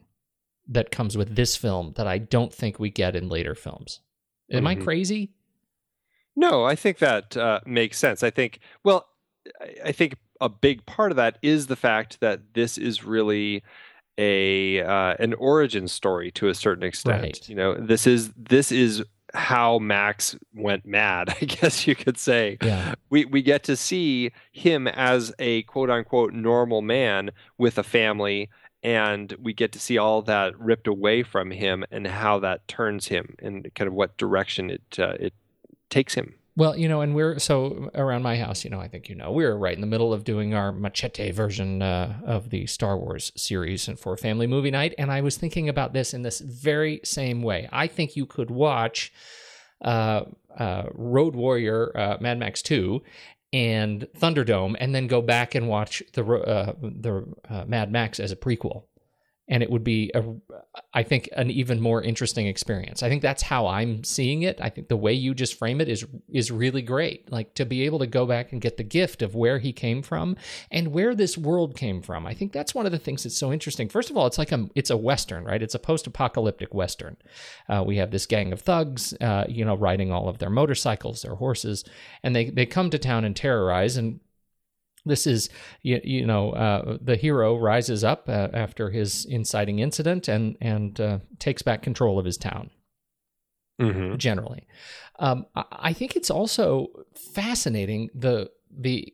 [0.69, 4.01] that comes with this film that I don't think we get in later films.
[4.51, 4.83] Am I Mhm.
[4.85, 5.31] crazy?
[6.35, 8.23] No, I think that uh, makes sense.
[8.23, 9.07] I think, well,
[9.61, 13.63] I- I think a big part of that is the fact that this is really
[14.19, 17.23] a uh, an origin story to a certain extent.
[17.23, 17.49] Right.
[17.49, 19.03] You know, this is this is
[19.35, 21.31] how Max went mad.
[21.41, 22.59] I guess you could say.
[22.63, 22.95] Yeah.
[23.11, 28.49] We we get to see him as a quote unquote normal man with a family.
[28.87, 33.09] And we get to see all that ripped away from him, and how that turns
[33.09, 35.35] him, and kind of what direction it uh, it
[35.91, 36.35] takes him.
[36.55, 39.33] Well, you know, and we're so around my house, you know, I think you know,
[39.33, 43.33] we're right in the middle of doing our machete version uh, of the Star Wars
[43.35, 44.95] series and for family movie night.
[44.97, 47.69] And I was thinking about this in this very same way.
[47.73, 49.13] I think you could watch
[49.83, 53.03] uh, uh, Road Warrior, uh, Mad Max 2,
[53.57, 58.31] and Thunderdome, and then go back and watch the uh, the uh, Mad Max as
[58.31, 58.83] a prequel
[59.49, 60.25] and it would be a
[60.93, 63.03] i think an even more interesting experience.
[63.03, 64.59] I think that's how i'm seeing it.
[64.61, 67.31] I think the way you just frame it is is really great.
[67.31, 70.03] Like to be able to go back and get the gift of where he came
[70.03, 70.37] from
[70.71, 72.27] and where this world came from.
[72.27, 73.89] I think that's one of the things that's so interesting.
[73.89, 75.63] First of all it's like a it's a western right?
[75.63, 77.17] It's a post-apocalyptic western.
[77.69, 81.23] Uh, we have this gang of thugs uh, you know riding all of their motorcycles
[81.23, 81.85] their horses
[82.23, 84.21] and they they come to town and terrorize and
[85.07, 85.49] this is
[85.83, 91.01] you, you know uh, the hero rises up uh, after his inciting incident and and
[91.01, 92.71] uh, takes back control of his town.
[93.81, 94.17] Mm-hmm.
[94.17, 94.67] generally.
[95.19, 96.89] Um, I- i think it's also
[97.35, 99.13] fascinating the the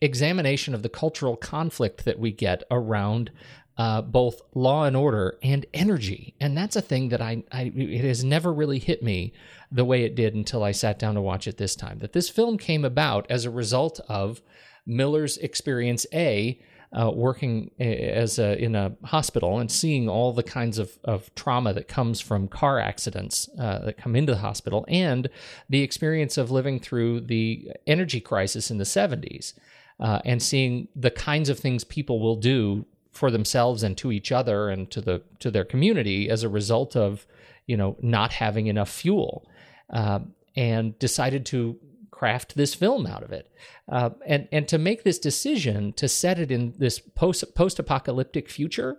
[0.00, 3.32] examination of the cultural conflict that we get around
[3.76, 6.34] uh, both law and order and energy.
[6.40, 9.32] And that's a thing that I, I it has never really hit me
[9.72, 12.28] the way it did until i sat down to watch it this time that this
[12.28, 14.40] film came about as a result of
[14.86, 16.60] Miller's experience A,
[16.92, 21.72] uh, working as a, in a hospital and seeing all the kinds of, of trauma
[21.72, 25.28] that comes from car accidents uh, that come into the hospital, and
[25.68, 29.54] the experience of living through the energy crisis in the 70s
[30.00, 34.32] uh, and seeing the kinds of things people will do for themselves and to each
[34.32, 37.26] other and to the to their community as a result of
[37.66, 39.48] you know not having enough fuel
[39.90, 40.18] uh,
[40.56, 41.78] and decided to
[42.14, 43.50] craft this film out of it.
[43.88, 48.48] Uh, and and to make this decision to set it in this post post apocalyptic
[48.48, 48.96] future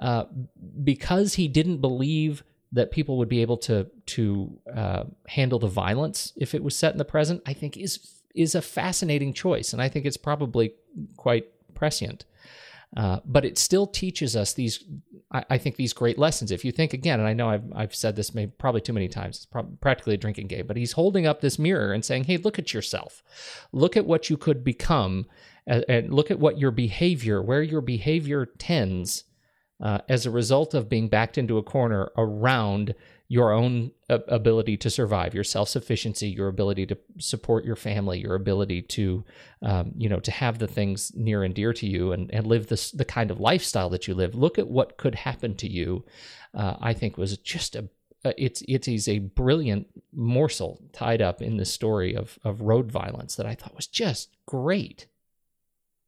[0.00, 0.24] uh,
[0.82, 2.42] because he didn't believe
[2.72, 6.92] that people would be able to to uh, handle the violence if it was set
[6.92, 9.72] in the present I think is is a fascinating choice.
[9.72, 10.72] And I think it's probably
[11.16, 12.24] quite prescient.
[12.96, 14.82] Uh, but it still teaches us these,
[15.30, 16.50] I, I, think, these great lessons.
[16.50, 19.08] If you think again, and I know I've, I've said this maybe probably too many
[19.08, 22.24] times, it's prob- practically a drinking game, but he's holding up this mirror and saying,
[22.24, 23.22] hey, look at yourself.
[23.72, 25.26] Look at what you could become,
[25.66, 29.24] and, and look at what your behavior, where your behavior tends
[29.80, 32.94] uh, as a result of being backed into a corner around
[33.30, 38.34] your own ability to survive, your self sufficiency, your ability to support your family, your
[38.34, 39.22] ability to,
[39.62, 42.68] um, you know, to have the things near and dear to you and, and live
[42.68, 44.34] this the kind of lifestyle that you live.
[44.34, 46.06] Look at what could happen to you.
[46.54, 47.90] Uh, I think was just a
[48.24, 53.36] it's it is a brilliant morsel tied up in this story of of road violence
[53.36, 55.06] that I thought was just great.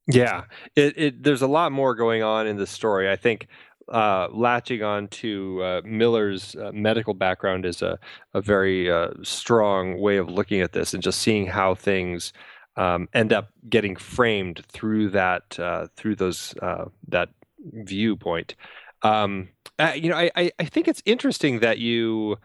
[0.07, 3.11] Yeah, it, it there's a lot more going on in this story.
[3.11, 3.47] I think
[3.90, 7.98] uh, latching on to uh, Miller's uh, medical background is a,
[8.35, 12.33] a very uh, strong way of looking at this and just seeing how things
[12.76, 18.55] um, end up getting framed through that uh, through those uh, that viewpoint.
[19.03, 19.48] Um,
[19.94, 22.37] you know, I, I think it's interesting that you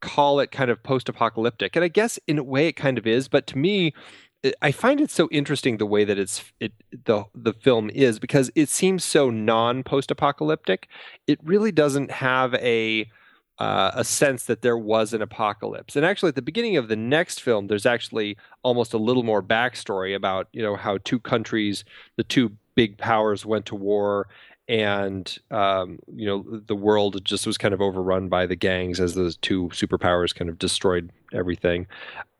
[0.00, 3.28] call it kind of post-apocalyptic, and I guess in a way it kind of is,
[3.28, 3.94] but to me
[4.62, 6.72] I find it so interesting the way that it's it
[7.04, 10.88] the the film is because it seems so non post apocalyptic.
[11.26, 13.10] It really doesn't have a
[13.58, 15.96] uh, a sense that there was an apocalypse.
[15.96, 19.42] And actually, at the beginning of the next film, there's actually almost a little more
[19.42, 21.84] backstory about you know how two countries,
[22.16, 24.28] the two big powers, went to war,
[24.68, 29.14] and um, you know the world just was kind of overrun by the gangs as
[29.14, 31.86] those two superpowers kind of destroyed everything.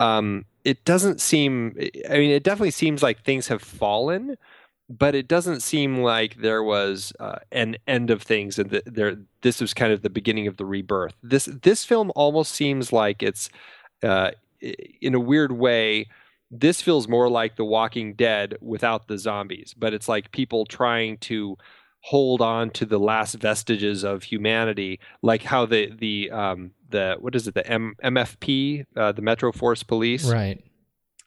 [0.01, 1.77] Um, it doesn't seem.
[2.11, 4.37] I mean, it definitely seems like things have fallen,
[4.89, 9.17] but it doesn't seem like there was uh, an end of things, and that there.
[9.43, 11.15] This was kind of the beginning of the rebirth.
[11.23, 13.49] This this film almost seems like it's,
[14.03, 14.33] uh,
[15.01, 16.09] in a weird way.
[16.49, 21.19] This feels more like The Walking Dead without the zombies, but it's like people trying
[21.19, 21.59] to
[22.07, 27.35] hold on to the last vestiges of humanity, like how the the um, the what
[27.35, 27.55] is it?
[27.55, 30.31] The M- MFP uh, the Metro Force Police?
[30.31, 30.63] Right.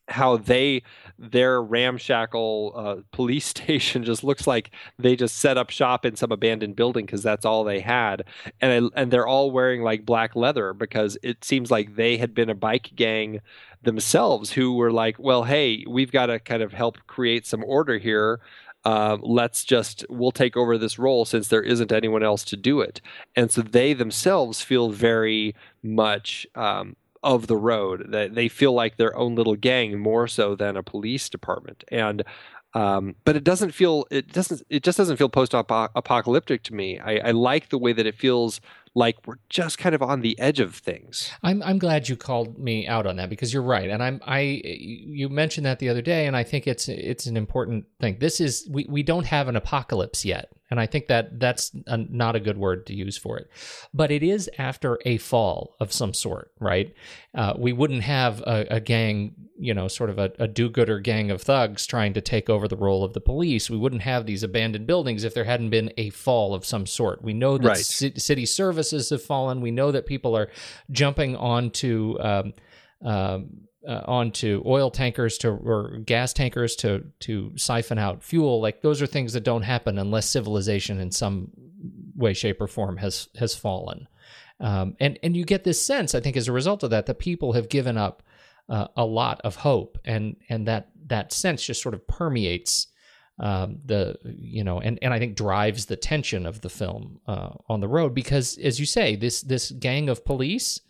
[0.08, 0.84] How they
[1.20, 6.32] their ramshackle uh, police station just looks like they just set up shop in some
[6.32, 8.24] abandoned building because that's all they had.
[8.62, 12.34] And I, and they're all wearing like black leather because it seems like they had
[12.34, 13.42] been a bike gang
[13.82, 17.98] themselves who were like well hey we've got to kind of help create some order
[17.98, 18.42] here
[18.86, 22.80] uh, let's just we'll take over this role since there isn't anyone else to do
[22.82, 23.02] it.
[23.36, 28.08] And so they themselves feel very much um, of the road.
[28.12, 31.84] That they feel like their own little gang more so than a police department.
[31.90, 32.24] And
[32.74, 37.00] um, but it doesn't feel it doesn't it just doesn't feel post apocalyptic to me.
[37.00, 38.62] I, I like the way that it feels
[38.96, 41.32] like we're just kind of on the edge of things.
[41.44, 44.62] I'm I'm glad you called me out on that because you're right, and I'm I
[44.64, 48.18] you mentioned that the other day, and I think it's it's an important thing.
[48.20, 51.98] This is we we don't have an apocalypse yet, and I think that that's a,
[51.98, 53.50] not a good word to use for it,
[53.94, 56.94] but it is after a fall of some sort, right?
[57.34, 61.32] Uh, we wouldn't have a, a gang, you know, sort of a, a do-gooder gang
[61.32, 63.70] of thugs trying to take over the role of the police.
[63.70, 67.24] We wouldn't have these abandoned buildings if there hadn't been a fall of some sort.
[67.24, 67.78] We know that Right.
[67.86, 69.62] ci- city services have fallen.
[69.62, 70.50] We know that people are
[70.92, 72.54] jumping onto um,
[73.04, 73.50] um,
[73.88, 78.62] uh, onto oil tankers to or gas tankers to to siphon out fuel.
[78.62, 81.50] Like those are things that don't happen unless civilization in some
[82.16, 84.08] way, shape, or form has has fallen.
[84.60, 87.20] Um, and and you get this sense, I think, as a result of that, that
[87.20, 88.24] people have given up
[88.68, 92.88] uh, a lot of hope, and and that that sense just sort of permeates
[93.40, 97.52] um, the you know, and and I think drives the tension of the film uh,
[97.70, 100.82] on the road because, as you say, this this gang of police.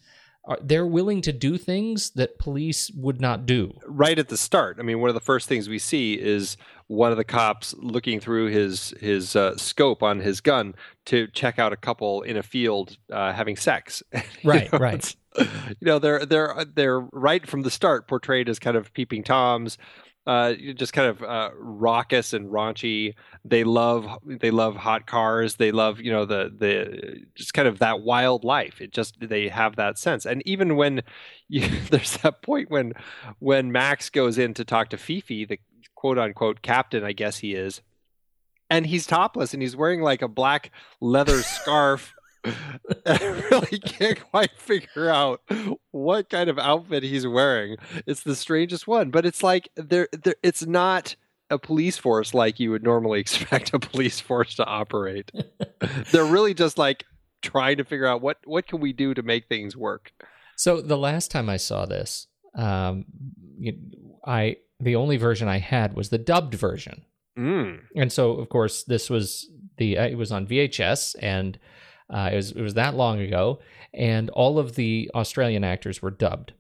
[0.50, 3.74] Are, they're willing to do things that police would not do.
[3.86, 4.78] right at the start.
[4.80, 8.20] I mean, one of the first things we see is one of the cops looking
[8.20, 10.74] through his his uh, scope on his gun
[11.06, 14.04] to check out a couple in a field uh, having sex.
[14.44, 15.16] You Right, know, right.
[15.38, 15.46] You
[15.82, 19.78] know, they're they're they're right from the start portrayed as kind of peeping toms.
[20.30, 23.16] Uh, just kind of uh, raucous and raunchy.
[23.44, 25.56] They love they love hot cars.
[25.56, 28.80] They love you know the the just kind of that wild life.
[28.80, 30.28] It just they have that sense.
[30.28, 31.02] And even when
[31.48, 32.94] you, there's that point when
[33.40, 35.60] when Max goes in to talk to Fifi, the
[35.96, 37.82] quote unquote captain, I guess he is,
[38.70, 40.70] and he's topless and he's wearing like a black
[41.02, 42.14] leather scarf.
[42.46, 45.42] I really can't quite figure out
[45.92, 47.78] what kind of outfit he's wearing.
[48.06, 51.16] It's the strangest one, but it's like there, there it's not
[51.50, 55.32] a police force like you would normally expect a police force to operate.
[56.12, 57.06] They're really just like
[57.42, 60.12] trying to figure out what what can we do to make things work.
[60.56, 63.06] So the last time I saw this, um,
[64.26, 67.04] I the only version I had was the dubbed version,
[67.38, 67.82] Mm.
[67.96, 71.58] and so of course this was the uh, it was on VHS, and
[72.10, 73.60] uh, it was it was that long ago,
[73.94, 76.54] and all of the Australian actors were dubbed,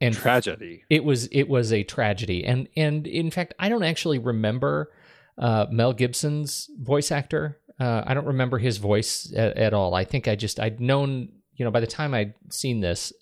[0.00, 0.84] and Tragedy.
[0.90, 4.92] it was it was a tragedy, and and in fact I don't actually remember
[5.38, 7.58] uh, Mel Gibson's voice actor.
[7.80, 9.94] Uh, I don't remember his voice at, at all.
[9.94, 13.12] I think I just I'd known you know by the time I'd seen this,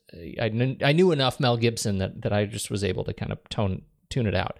[0.40, 3.30] I knew, I knew enough Mel Gibson that that I just was able to kind
[3.30, 4.58] of tone tune it out.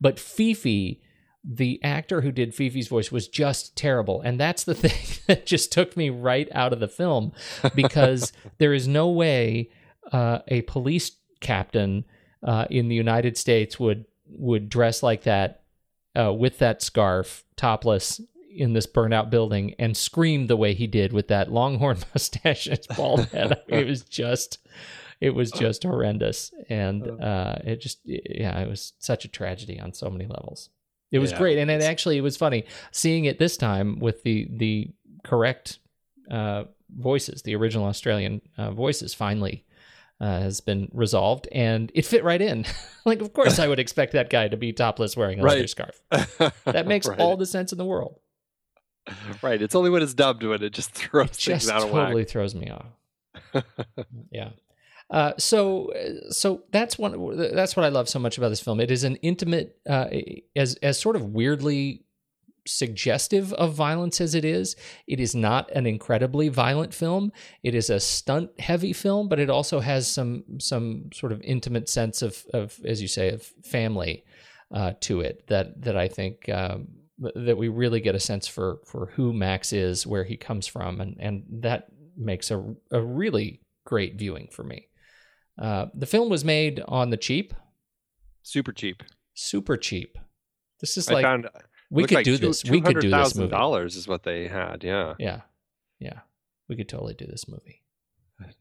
[0.00, 1.02] But Fifi,
[1.44, 5.70] the actor who did Fifi's voice was just terrible, and that's the thing that just
[5.70, 7.32] took me right out of the film
[7.74, 9.70] because there is no way
[10.12, 12.04] uh, a police captain
[12.42, 15.62] uh, in the United States would would dress like that
[16.18, 18.20] uh, with that scarf, topless
[18.50, 22.80] in this burnout building, and scream the way he did with that longhorn mustache and
[22.96, 23.52] bald head.
[23.52, 24.58] I mean, it was just,
[25.20, 29.92] it was just horrendous, and uh, it just, yeah, it was such a tragedy on
[29.92, 30.70] so many levels.
[31.14, 34.22] It was Yeah, great, and it actually it was funny seeing it this time with
[34.24, 34.88] the the
[35.22, 35.78] correct
[36.30, 39.14] uh, voices, the original Australian uh, voices.
[39.14, 39.64] Finally,
[40.20, 42.64] uh, has been resolved, and it fit right in.
[43.04, 46.00] like, of course, I would expect that guy to be topless wearing a leather scarf.
[46.64, 47.18] That makes Right.
[47.20, 48.18] all the sense in the world.
[49.42, 49.60] right.
[49.60, 52.06] It's only when it's dubbed when it just throws It things just out of whack.
[52.06, 52.86] totally throws me off.
[54.30, 54.50] yeah.
[55.14, 55.92] Uh, so,
[56.30, 57.36] so that's one.
[57.54, 58.80] That's what I love so much about this film.
[58.80, 60.08] It is an intimate, uh,
[60.56, 62.04] as as sort of weirdly
[62.66, 64.74] suggestive of violence as it is.
[65.06, 67.30] It is not an incredibly violent film.
[67.62, 71.88] It is a stunt heavy film, but it also has some some sort of intimate
[71.88, 74.24] sense of of as you say of family
[74.74, 76.48] uh, to it that that I think.
[76.48, 76.88] Um,
[77.36, 81.00] that we really get a sense for for who Max is, where he comes from,
[81.00, 81.86] and and that
[82.16, 84.88] makes a a really great viewing for me.
[85.58, 87.54] Uh, the film was made on the cheap,
[88.42, 89.02] Super cheap.
[89.34, 90.18] super cheap.
[90.80, 91.48] This is I like found
[91.90, 92.64] we could like do two- this.
[92.64, 93.50] We could do this movie.
[93.50, 94.82] dollars is what they had.
[94.84, 95.42] Yeah, Yeah,
[95.98, 96.20] yeah,
[96.68, 97.82] we could totally do this movie.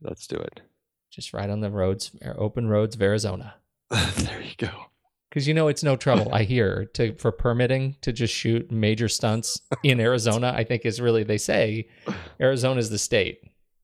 [0.01, 0.61] let's do it.
[1.09, 3.55] Just right on the roads, open roads of Arizona.
[3.91, 4.69] there you go.
[5.29, 6.31] Because you know it's no trouble.
[6.33, 10.53] I hear to for permitting to just shoot major stunts in Arizona.
[10.55, 11.87] I think is really they say
[12.39, 13.39] Arizona's the state.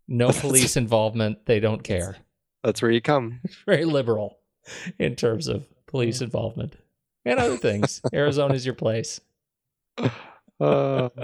[0.07, 1.45] No police involvement.
[1.47, 2.17] They don't care.
[2.63, 3.41] That's where you come.
[3.65, 4.39] Very liberal
[4.97, 6.75] in terms of police involvement
[7.25, 8.01] and other things.
[8.13, 9.21] Arizona's your place.
[10.59, 11.09] Uh,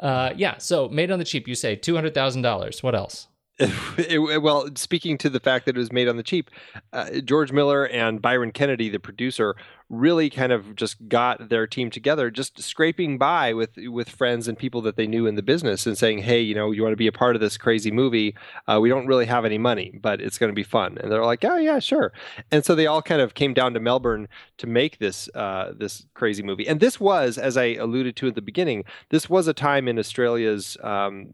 [0.00, 0.58] Uh, yeah.
[0.58, 1.48] So made on the cheap.
[1.48, 2.82] You say two hundred thousand dollars.
[2.82, 3.26] What else?
[3.98, 6.48] it, well, speaking to the fact that it was made on the cheap,
[6.92, 9.56] uh, George Miller and Byron Kennedy, the producer,
[9.90, 14.56] really kind of just got their team together, just scraping by with with friends and
[14.56, 16.96] people that they knew in the business, and saying, "Hey, you know, you want to
[16.96, 18.36] be a part of this crazy movie?
[18.68, 21.24] Uh, we don't really have any money, but it's going to be fun." And they're
[21.24, 22.12] like, "Oh yeah, sure."
[22.52, 24.28] And so they all kind of came down to Melbourne
[24.58, 26.68] to make this uh, this crazy movie.
[26.68, 29.98] And this was, as I alluded to at the beginning, this was a time in
[29.98, 30.76] Australia's.
[30.80, 31.30] Um,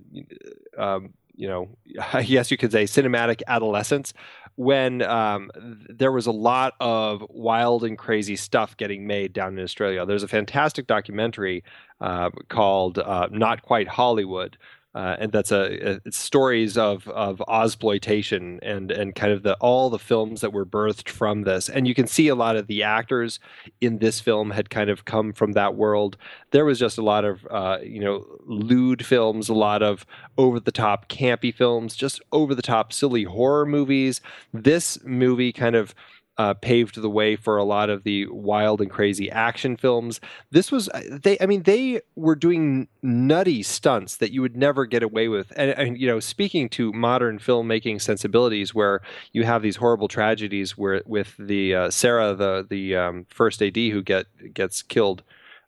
[0.79, 1.69] um, you know,
[2.13, 4.13] I guess you could say cinematic adolescence
[4.57, 5.51] when um,
[5.89, 10.07] there was a lot of wild and crazy stuff getting made down in Australia.
[10.07, 11.65] There's a fantastic documentary
[12.01, 14.57] uh, called uh, Not Quite Hollywood,
[14.95, 19.91] uh, and that's a, a stories of of exploitation and and kind of the all
[19.91, 21.69] the films that were birthed from this.
[21.69, 23.41] And you can see a lot of the actors
[23.81, 26.17] in this film had kind of come from that world.
[26.53, 30.07] There was just a lot of uh, you know lewd films, a lot of
[30.39, 34.21] over the top campy films, just over the top silly horror movies.
[34.53, 35.95] This movie kind of
[36.37, 40.21] uh, paved the way for a lot of the wild and crazy action films.
[40.51, 41.39] This was uh, they.
[41.41, 45.53] I mean, they were doing nutty stunts that you would never get away with.
[45.57, 49.01] And, and you know, speaking to modern filmmaking sensibilities, where
[49.33, 53.77] you have these horrible tragedies, where with the uh, Sarah, the the um, first AD
[53.77, 55.23] who get gets killed.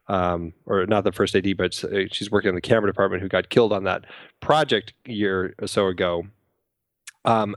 [0.09, 3.29] Um, or not the first AD, but uh, she's working in the camera department who
[3.29, 4.05] got killed on that
[4.39, 6.23] project year or so ago.
[7.25, 7.57] Um,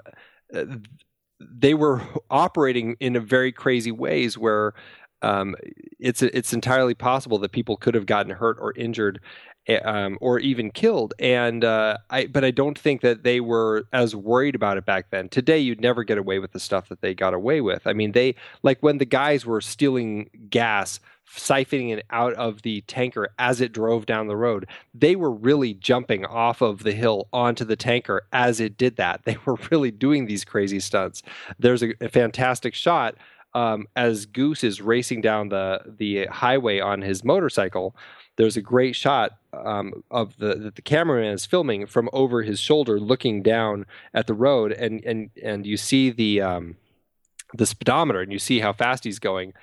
[1.40, 4.74] they were operating in a very crazy ways where
[5.22, 5.56] um,
[6.00, 9.20] it's it's entirely possible that people could have gotten hurt or injured
[9.68, 11.14] eh, um, or even killed.
[11.20, 15.10] And uh, I, but I don't think that they were as worried about it back
[15.12, 15.28] then.
[15.28, 17.86] Today, you'd never get away with the stuff that they got away with.
[17.86, 21.00] I mean, they like when the guys were stealing gas
[21.36, 24.68] siphoning it out of the tanker as it drove down the road.
[24.94, 29.22] They were really jumping off of the hill onto the tanker as it did that.
[29.30, 31.22] They were really doing these crazy stunts.
[31.60, 33.16] There's a, a fantastic shot
[33.54, 37.96] um, as Goose is racing down the the highway on his motorcycle.
[38.38, 42.60] There's a great shot um, of the that the cameraman is filming from over his
[42.60, 46.76] shoulder, looking down at the road, and and and you see the um,
[47.54, 49.54] the speedometer, and you see how fast he's going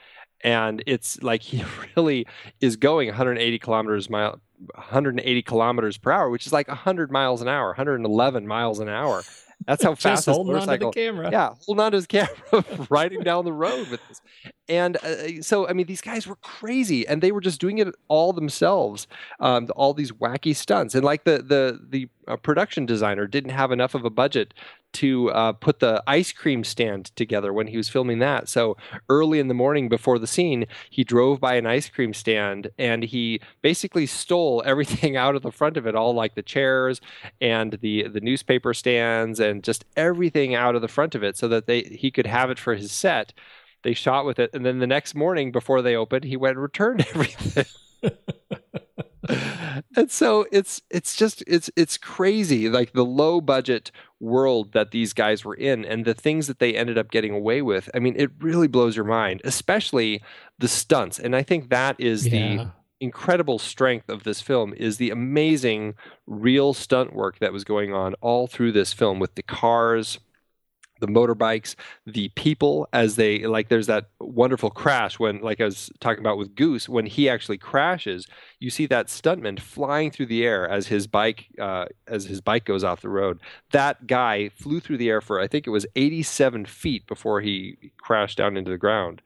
[0.43, 1.65] and it's like he
[1.97, 2.27] really
[2.61, 4.41] is going 180 kilometers mile
[4.75, 9.23] 180 kilometers per hour which is like 100 miles an hour 111 miles an hour
[9.65, 10.91] that's how fast holding motorcycle.
[10.91, 11.31] the camera.
[11.31, 14.21] Yeah, holding on to his camera, riding down the road with this.
[14.69, 17.95] And uh, so, I mean, these guys were crazy, and they were just doing it
[18.09, 19.07] all themselves.
[19.41, 23.73] Um, all these wacky stunts, and like the the the uh, production designer didn't have
[23.73, 24.55] enough of a budget
[24.97, 28.49] to uh, put the ice cream stand together when he was filming that.
[28.49, 28.77] So
[29.11, 33.03] early in the morning before the scene, he drove by an ice cream stand and
[33.03, 37.01] he basically stole everything out of the front of it, all like the chairs
[37.41, 41.49] and the the newspaper stands and just everything out of the front of it, so
[41.49, 43.33] that they he could have it for his set.
[43.83, 46.63] They shot with it, and then the next morning before they opened, he went and
[46.63, 47.67] returned everything.
[49.97, 53.91] and so it's it's just it's it's crazy like the low budget
[54.21, 57.61] world that these guys were in and the things that they ended up getting away
[57.61, 60.23] with i mean it really blows your mind especially
[60.59, 62.57] the stunts and i think that is yeah.
[62.57, 65.95] the incredible strength of this film is the amazing
[66.27, 70.19] real stunt work that was going on all through this film with the cars
[71.01, 71.75] the motorbikes,
[72.07, 76.39] the people as they like there's that wonderful crash when like I was talking about
[76.39, 78.27] with Goose when he actually crashes,
[78.61, 82.65] you see that stuntman flying through the air as his bike uh, as his bike
[82.65, 83.41] goes off the road.
[83.73, 87.93] That guy flew through the air for I think it was 87 feet before he
[87.99, 89.23] crashed down into the ground.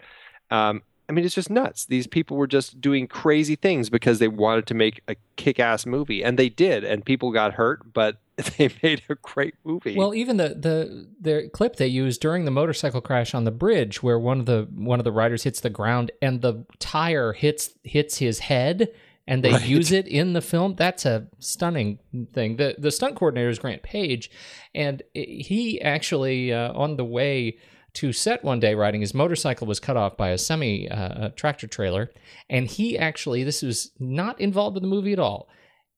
[0.51, 1.87] Um, I mean, it's just nuts.
[1.87, 6.23] These people were just doing crazy things because they wanted to make a kick-ass movie,
[6.23, 6.85] and they did.
[6.85, 8.19] And people got hurt, but
[8.59, 9.97] they made a great movie.
[9.97, 14.03] Well, even the the the clip they used during the motorcycle crash on the bridge,
[14.03, 17.71] where one of the one of the riders hits the ground and the tire hits
[17.85, 18.93] hits his head,
[19.27, 19.67] and they right.
[19.67, 20.75] use it in the film.
[20.75, 21.99] That's a stunning
[22.33, 22.57] thing.
[22.57, 24.31] the The stunt coordinator is Grant Page,
[24.75, 27.59] and he actually uh, on the way
[27.93, 31.67] to set one day riding his motorcycle was cut off by a semi uh, tractor
[31.67, 32.11] trailer
[32.49, 35.49] and he actually this was not involved in the movie at all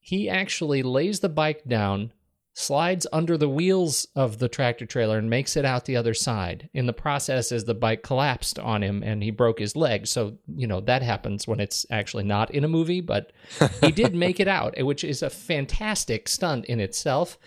[0.01, 2.13] he actually lays the bike down
[2.55, 6.69] slides under the wheels of the tractor trailer and makes it out the other side.
[6.75, 10.07] In the process, as the bike collapsed on him and he broke his leg.
[10.07, 13.33] So, you know, that happens when it's actually not in a movie, but
[13.81, 17.39] he did make it out, which is a fantastic stunt in itself.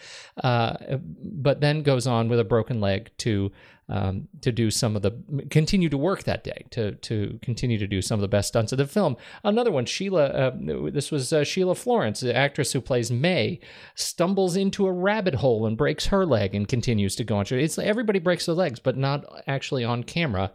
[0.44, 3.52] Uh, but then goes on with a broken leg to
[3.88, 5.12] um, to do some of the
[5.52, 8.72] continue to work that day to to continue to do some of the best stunts
[8.72, 9.16] of the film.
[9.44, 10.26] Another one, Sheila.
[10.26, 10.52] Uh,
[10.92, 13.60] this was uh, Sheila Florence, the actress who plays May,
[13.94, 17.46] stumbles into a rabbit hole and breaks her leg and continues to go on.
[17.52, 20.52] It's everybody breaks their legs, but not actually on camera.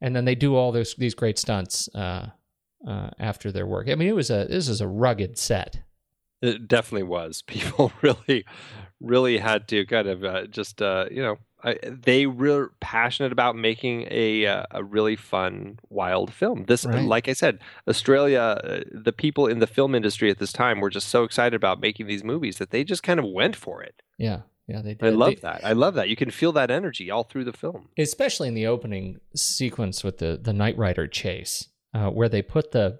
[0.00, 2.30] And then they do all those these great stunts uh,
[2.86, 3.88] uh, after their work.
[3.88, 5.82] I mean, it was a this is a rugged set.
[6.40, 7.42] It definitely was.
[7.46, 8.44] People really,
[9.00, 13.54] really had to kind of uh, just uh, you know I, they were passionate about
[13.56, 16.64] making a uh, a really fun, wild film.
[16.66, 17.04] This, Right.
[17.04, 17.58] like I said,
[17.88, 21.54] Australia, uh, the people in the film industry at this time were just so excited
[21.54, 24.02] about making these movies that they just kind of went for it.
[24.18, 25.04] Yeah, yeah, they did.
[25.04, 25.60] I love They- that.
[25.64, 26.08] I love that.
[26.08, 27.88] You can feel that energy all through the film.
[27.98, 32.98] especially in the opening sequence with the the Nightrider chase, uh, where they put the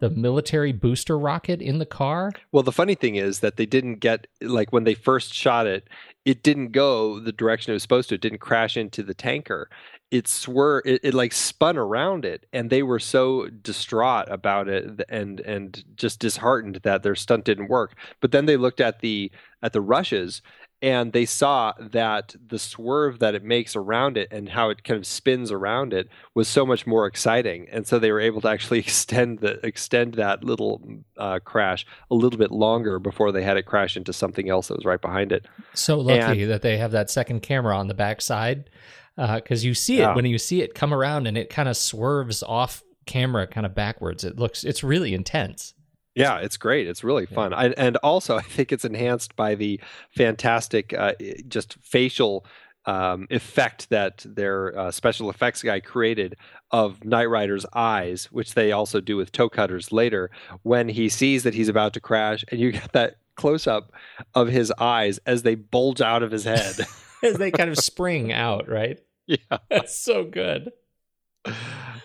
[0.00, 2.32] the military booster rocket in the car.
[2.50, 5.86] Well, the funny thing is that they didn't get like when they first shot it,
[6.24, 8.14] it didn't go the direction it was supposed to.
[8.14, 9.68] It didn't crash into the tanker.
[10.10, 10.86] It swerved.
[10.86, 15.82] It, it like spun around it, and they were so distraught about it and and
[15.96, 17.96] just disheartened that their stunt didn't work.
[18.20, 20.42] But then they looked at the at the rushes.
[20.82, 24.98] And they saw that the swerve that it makes around it and how it kind
[24.98, 28.48] of spins around it was so much more exciting, and so they were able to
[28.48, 30.82] actually extend the extend that little
[31.16, 34.76] uh, crash a little bit longer before they had it crash into something else that
[34.76, 35.46] was right behind it.
[35.72, 38.68] So lucky that they have that second camera on the backside,
[39.16, 40.14] because you see it Yeah.
[40.16, 43.74] when you see it come around and it kind of swerves off camera, kind of
[43.74, 44.24] backwards.
[44.24, 45.74] It looks it's really intense.
[46.14, 46.86] Yeah, it's great.
[46.86, 47.54] It's really fun.
[47.54, 49.80] I, and also, I think it's enhanced by the
[50.16, 51.14] fantastic, uh,
[51.48, 52.44] just facial
[52.84, 56.36] um, effect that their uh, special effects guy created
[56.70, 60.30] of Nightrider's eyes, which they also do with Toecutter's later,
[60.62, 63.92] when he sees that he's about to crash, and you get that close up
[64.34, 66.76] of his eyes as they bulge out of his head.
[67.24, 68.98] As they kind of spring out, right?
[69.28, 69.58] yeah.
[69.70, 70.72] That's so good.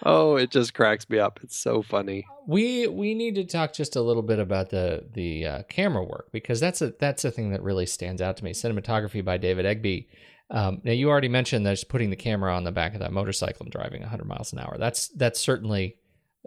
[0.03, 1.39] Oh, it just cracks me up.
[1.43, 2.25] It's so funny.
[2.47, 6.29] We we need to talk just a little bit about the the uh, camera work
[6.31, 8.53] because that's a that's a thing that really stands out to me.
[8.53, 10.07] Cinematography by David Eggby.
[10.49, 13.11] Um, now you already mentioned that just putting the camera on the back of that
[13.11, 14.77] motorcycle and driving 100 miles an hour.
[14.79, 15.97] That's that's certainly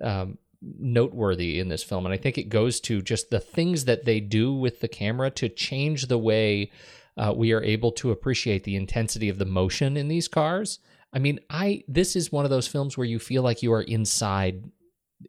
[0.00, 4.04] um, noteworthy in this film, and I think it goes to just the things that
[4.04, 6.70] they do with the camera to change the way
[7.18, 10.78] uh, we are able to appreciate the intensity of the motion in these cars.
[11.12, 13.82] I mean, I this is one of those films where you feel like you are
[13.82, 14.64] inside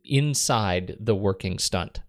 [0.04, 2.02] inside the working stunt.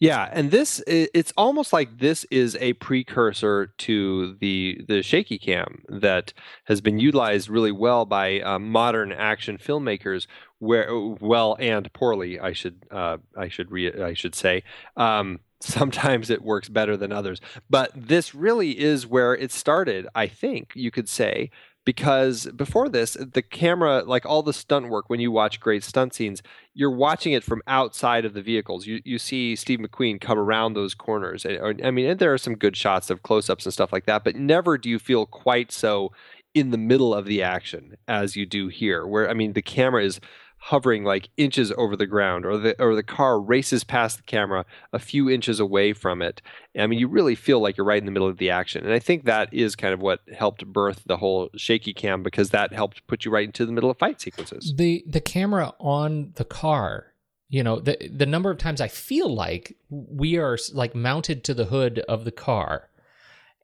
[0.00, 5.84] Yeah, and this it's almost like this is a precursor to the the shaky cam
[5.88, 6.32] that
[6.64, 10.26] has been utilized really well by uh, modern action filmmakers
[10.58, 14.64] where well and poorly I should uh, I should re- I should say
[14.96, 17.40] um, sometimes it works better than others
[17.70, 21.50] but this really is where it started I think you could say
[21.84, 26.14] because before this the camera like all the stunt work when you watch great stunt
[26.14, 26.42] scenes
[26.74, 28.86] you're watching it from outside of the vehicles.
[28.86, 31.46] You you see Steve McQueen come around those corners.
[31.46, 34.06] Eh, or- I mean, and there are some good shots of close-ups and stuff like
[34.06, 36.12] that, but never do you feel quite so
[36.52, 39.06] in the middle of the action as you do here.
[39.06, 40.20] Where I mean, the camera is
[40.68, 44.64] hovering like inches over the ground, or the or the car races past the camera
[44.94, 46.40] a few inches away from it.
[46.78, 48.94] I mean, you really feel like you're right in the middle of the action, and
[48.94, 52.72] I think that is kind of what helped birth the whole shaky cam because that
[52.72, 54.72] helped put you right into the middle of fight sequences.
[54.76, 57.12] The the camera on the car,
[57.50, 61.54] you know, the the number of times I feel like we are like mounted to
[61.54, 62.88] the hood of the car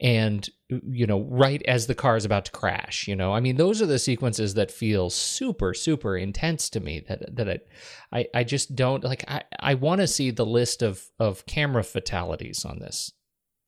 [0.01, 3.33] and you know, right as the car is about to crash, you know.
[3.33, 7.49] I mean, those are the sequences that feel super super intense to me that that
[7.49, 11.47] I I, I just don't like I I want to see the list of of
[11.47, 13.13] camera fatalities on this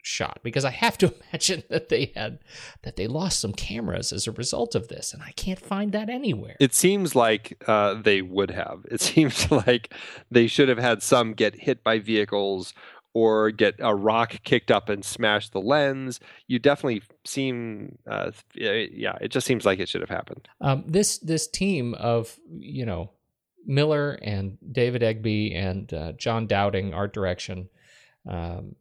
[0.04, 2.40] shot because I have to imagine that they had
[2.82, 6.08] that they lost some cameras as a result of this, and I can't find that
[6.08, 6.56] anywhere.
[6.60, 8.84] It seems like uh, they would have.
[8.90, 9.92] It seems like
[10.30, 12.74] they should have had some get hit by vehicles
[13.14, 16.20] or get a rock kicked up and smash the lens.
[16.46, 20.48] You definitely seem, uh, yeah, it just seems like it should have happened.
[20.60, 23.10] Um, this this team of you know
[23.66, 27.68] Miller and David Eggby and uh, Jon Dowding, art direction.
[28.28, 28.76] Um,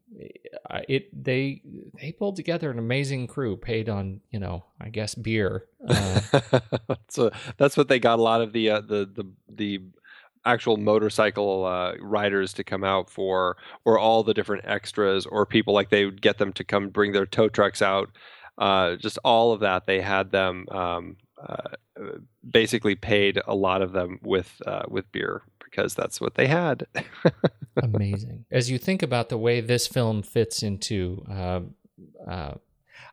[0.87, 1.61] it they
[1.99, 5.65] they pulled together an amazing crew, paid on you know I guess beer.
[5.87, 6.21] Uh,
[7.09, 9.81] so that's what they got a lot of the uh, the the the
[10.45, 15.73] actual motorcycle uh, riders to come out for, or all the different extras, or people
[15.73, 18.09] like they would get them to come bring their tow trucks out.
[18.57, 21.17] Uh, just all of that, they had them um,
[21.47, 21.75] uh,
[22.49, 26.85] basically paid a lot of them with uh, with beer because that's what they had.
[27.81, 28.45] amazing.
[28.51, 31.61] As you think about the way this film fits into, uh,
[32.29, 32.55] uh,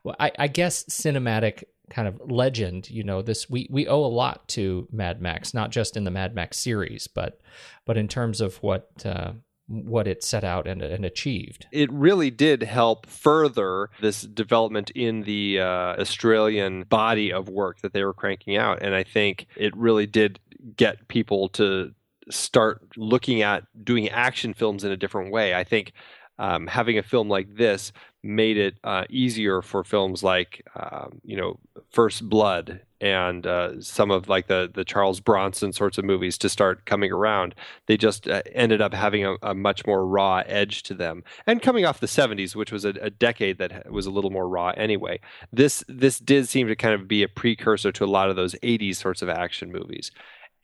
[0.02, 2.90] well, I, I guess cinematic kind of legend.
[2.90, 6.10] You know, this we we owe a lot to Mad Max, not just in the
[6.10, 7.40] Mad Max series, but
[7.84, 9.32] but in terms of what uh,
[9.68, 11.66] what it set out and, and achieved.
[11.70, 17.92] It really did help further this development in the uh, Australian body of work that
[17.92, 20.40] they were cranking out, and I think it really did
[20.76, 21.92] get people to
[22.30, 25.54] start looking at doing action films in a different way.
[25.54, 25.92] I think
[26.38, 31.36] um, having a film like this made it uh, easier for films like um, you
[31.36, 31.58] know
[31.90, 36.48] First Blood and uh, some of like the the Charles Bronson sorts of movies to
[36.48, 37.54] start coming around.
[37.86, 41.62] They just uh, ended up having a, a, much more raw edge to them, and
[41.62, 44.72] coming off the '70s, which was a, a, decade that was a little more raw
[44.76, 45.20] anyway.
[45.52, 48.54] This this did seem to kind of be a precursor to a lot of those
[48.62, 50.10] '80s sorts of action movies,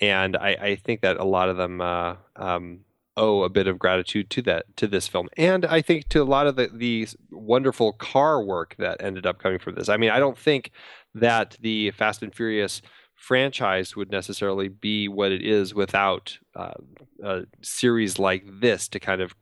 [0.01, 1.81] and I, I think that a lot of them.
[1.81, 2.81] Uh, um,
[3.17, 6.25] owe a bit of gratitude to that to this film and i think to a
[6.25, 10.11] lot of the, the wonderful car work that ended up coming from this i mean
[10.11, 10.71] i don't think
[11.15, 12.83] that the fast and furious
[13.15, 16.75] franchise would necessarily be what it is without uh,
[17.23, 19.35] a series like this to kind of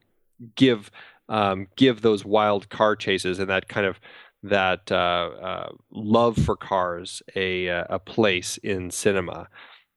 [0.55, 0.91] give
[1.29, 3.99] um, give those wild car chases and that kind of
[4.43, 9.49] that uh, uh, love for cars a uh, a place in cinema.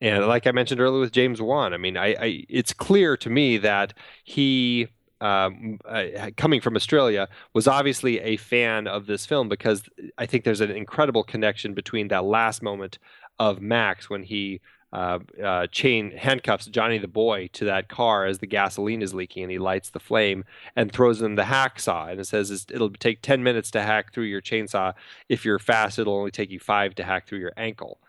[0.02, 3.30] And like I mentioned earlier with James Wan, I mean, I, I it's clear to
[3.30, 3.94] me that
[4.24, 4.88] he,
[5.22, 9.84] um, uh, coming from Australia, was obviously a fan of this film because
[10.18, 13.00] I think there's an incredible connection between that last moment
[13.40, 14.60] of Max when he
[14.92, 19.44] uh, uh, chain handcuffs Johnny the boy to that car as the gasoline is leaking,
[19.44, 20.44] and he lights the flame
[20.76, 24.26] and throws him the hacksaw, and it says it'll take ten minutes to hack through
[24.26, 24.94] your chainsaw.
[25.30, 28.00] If you're fast, it'll only take you five to hack through your ankle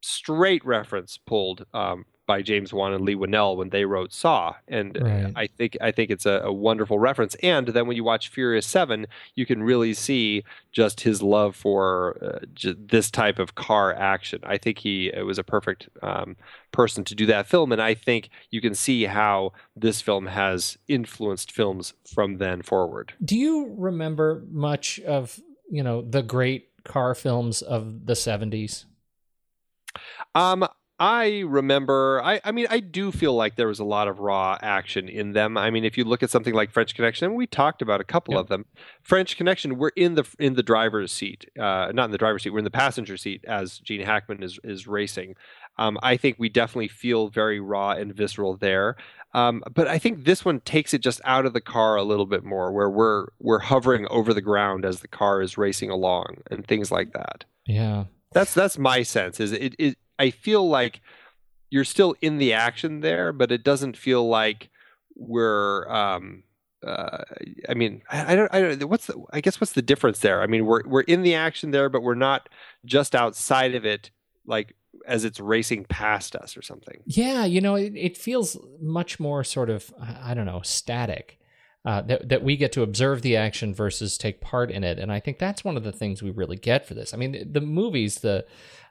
[0.00, 4.98] straight reference pulled um, by James Wan and Leigh Whannell when they wrote Saw, and
[5.00, 5.32] right.
[5.36, 7.36] I think I think it's a, a, wonderful reference.
[7.36, 12.18] And then when you watch Furious Seven, you can really see just his love for
[12.20, 14.40] uh, j- this type of car action.
[14.42, 16.36] I think he was a perfect um,
[16.72, 20.76] person to do that film, and I think you can see how this film has
[20.88, 23.14] influenced films from then forward.
[23.24, 25.40] Do you remember much of
[25.70, 28.86] you know the great car films of the seventies?
[30.34, 30.66] Um,
[30.98, 32.22] I remember.
[32.24, 35.32] I, I mean, I do feel like there was a lot of raw action in
[35.32, 35.58] them.
[35.58, 38.34] I mean, if you look at something like French Connection, we talked about a couple
[38.34, 38.40] yep.
[38.42, 38.64] of them.
[39.02, 42.50] French Connection, we're in the in the driver's seat, uh, not in the driver's seat.
[42.50, 45.34] We're in the passenger seat as Gene Hackman is is racing.
[45.78, 48.96] Um, I think we definitely feel very raw and visceral there.
[49.34, 52.24] Um, but I think this one takes it just out of the car a little
[52.24, 56.38] bit more, where we're we're hovering over the ground as the car is racing along
[56.50, 57.44] and things like that.
[57.66, 58.04] Yeah,
[58.36, 59.40] that's that's my sense.
[59.40, 61.00] Is it, it I feel like
[61.70, 64.68] you're still in the action there, but it doesn't feel like
[65.14, 65.88] we're.
[65.88, 66.42] Um,
[66.86, 67.24] uh,
[67.66, 68.54] I mean, I, I, don't.
[68.54, 68.88] I don't.
[68.90, 69.24] What's the?
[69.32, 70.42] I guess what's the difference there?
[70.42, 72.50] I mean, we're we're in the action there, but we're not
[72.84, 74.10] just outside of it,
[74.44, 74.76] like
[75.06, 77.00] as it's racing past us or something.
[77.06, 79.94] Yeah, you know, it, it feels much more sort of.
[79.98, 81.40] I don't know, static.
[81.86, 85.12] Uh, that that we get to observe the action versus take part in it, and
[85.12, 87.14] I think that's one of the things we really get for this.
[87.14, 88.44] I mean, the, the movies, the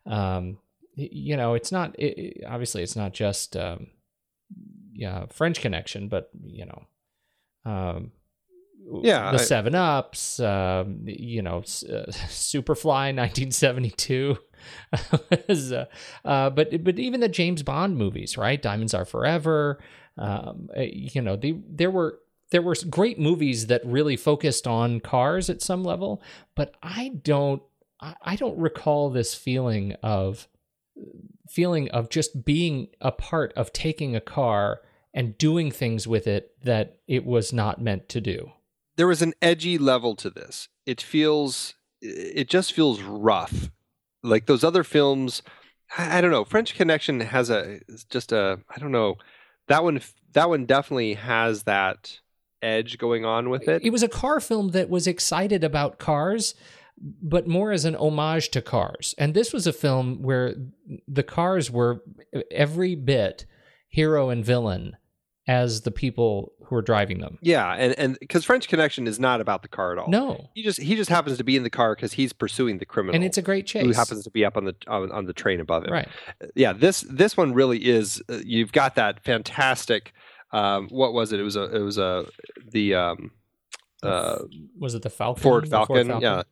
[0.05, 0.59] um,
[0.93, 3.87] you know, it's not it, obviously it's not just um,
[4.93, 8.13] yeah French Connection, but you know, um,
[9.01, 11.61] yeah, the Seven Ups, um, you know, uh,
[12.29, 14.37] Superfly, nineteen seventy two.
[14.93, 15.85] uh,
[16.23, 18.61] uh, but but even the James Bond movies, right?
[18.61, 19.79] Diamonds Are Forever.
[20.17, 22.19] Um, uh, you know, they, there were
[22.51, 26.21] there were great movies that really focused on cars at some level,
[26.55, 27.61] but I don't
[28.23, 30.47] I don't recall this feeling of
[31.49, 34.81] feeling of just being a part of taking a car
[35.13, 38.51] and doing things with it that it was not meant to do.
[38.97, 40.67] There was an edgy level to this.
[40.85, 43.69] It feels, it just feels rough.
[44.23, 45.41] Like those other films,
[45.97, 46.43] I, don't know.
[46.43, 47.79] French Connection has a,
[48.09, 49.15] just a, I don't know.
[49.67, 50.01] That one,
[50.33, 52.19] that one definitely has that
[52.65, 53.83] edge going on with it.
[53.83, 56.55] It was a car film that was excited about cars
[56.97, 59.13] but more as an homage to cars.
[59.17, 60.55] And this was a film where
[61.07, 62.01] the cars were
[62.51, 63.45] every bit
[63.89, 64.95] hero and villain
[65.47, 67.37] as the people who are driving them.
[67.41, 70.09] Yeah, and and because French Connection is not about the car at all.
[70.09, 72.85] No, he just he just happens to be in the car because he's pursuing the
[72.85, 73.83] criminal, and it's a great chase.
[73.83, 75.93] Who happens to be up on the on, on the train above him.
[75.93, 76.07] Right.
[76.55, 76.73] Yeah.
[76.73, 78.23] This this one really is.
[78.27, 80.13] Uh, you've got that fantastic.
[80.55, 81.39] Um, what was it?
[81.39, 82.25] It was a it was a
[82.71, 83.31] the um,
[84.01, 84.39] uh,
[84.79, 85.43] was it the Falcon?
[85.43, 86.21] Ford Falcon, Ford Falcon.
[86.21, 86.43] Yeah.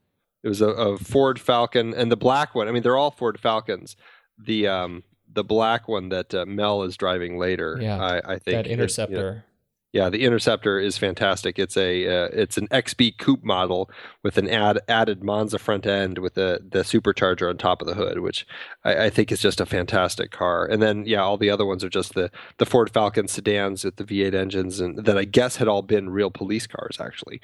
[0.44, 2.68] It was a, a, Ford Falcon and the black one.
[2.68, 3.96] I mean, they're all Ford Falcons.
[4.38, 7.78] The um the black one that uh, Mel is driving later.
[7.80, 9.46] Yeah, I, I think that Interceptor.
[9.94, 11.60] Yeah, the Interceptor is fantastic.
[11.60, 13.92] It's a uh, it's an XB coupe model
[14.24, 17.94] with an add, added Monza front end with the the supercharger on top of the
[17.94, 18.48] hood, which
[18.84, 20.66] I, I, think is just a fantastic car.
[20.66, 23.98] And then yeah, all the other ones are just the the Ford Falcon sedans with
[23.98, 27.40] the V8 engines, and that I guess had all been real police cars actually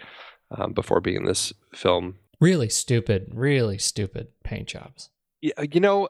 [0.50, 2.16] um, before being in this film.
[2.41, 5.12] Really stupid, really stupid paint jobs.
[5.39, 6.10] Yeah, you know,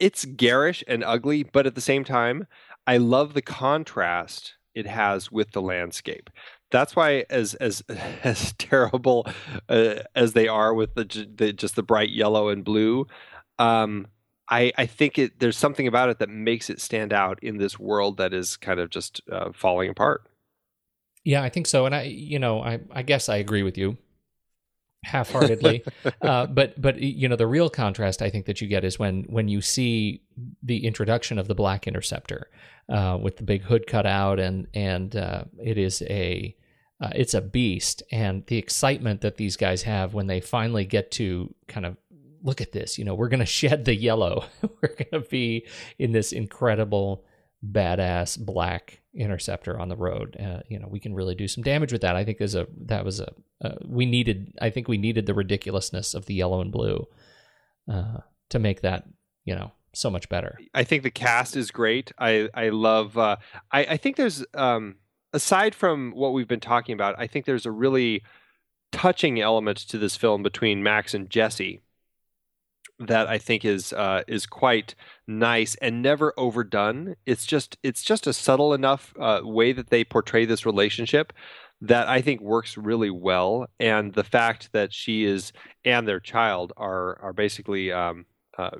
[0.00, 2.48] it's garish and ugly, but at the same time,
[2.84, 6.30] I love the contrast it has with the landscape.
[6.70, 7.82] That's why, as as
[8.24, 9.26] as terrible
[9.68, 11.04] uh, as they are with the,
[11.34, 13.06] the, just the bright yellow and blue,
[13.58, 14.06] um,
[14.48, 17.78] I I think it there's something about it that makes it stand out in this
[17.78, 20.22] world that is kind of just uh, falling apart.
[21.24, 23.98] Yeah, I think so, and I you know I I guess I agree with you
[25.04, 25.84] half-heartedly
[26.22, 29.22] uh, but but you know the real contrast i think that you get is when
[29.28, 30.20] when you see
[30.62, 32.50] the introduction of the black interceptor
[32.88, 36.54] uh, with the big hood cut out and and uh, it is a
[37.00, 41.10] uh, it's a beast and the excitement that these guys have when they finally get
[41.10, 41.96] to kind of
[42.42, 45.66] look at this you know we're going to shed the yellow we're going to be
[45.98, 47.24] in this incredible
[47.64, 50.36] badass black interceptor on the road.
[50.38, 52.16] Uh, you know, we can really do some damage with that.
[52.16, 53.32] I think is a that was a
[53.62, 54.56] uh, we needed.
[54.60, 57.06] I think we needed the ridiculousness of the yellow and blue
[57.90, 58.18] uh,
[58.50, 59.04] to make that
[59.44, 60.58] you know so much better.
[60.74, 62.12] I think the cast is great.
[62.18, 63.16] I I love.
[63.18, 63.36] Uh,
[63.72, 64.96] I I think there's um
[65.32, 68.22] aside from what we've been talking about, I think there's a really
[68.92, 71.82] touching element to this film between Max and Jesse
[72.98, 74.94] that I think is uh, is quite
[75.26, 77.14] nice and never overdone.
[77.26, 81.32] It's just it's just a subtle enough uh, way that they portray this relationship
[81.80, 83.68] that I think works really well.
[83.78, 85.52] And the fact that she is
[85.84, 88.26] and their child are are basically um,
[88.56, 88.78] uh,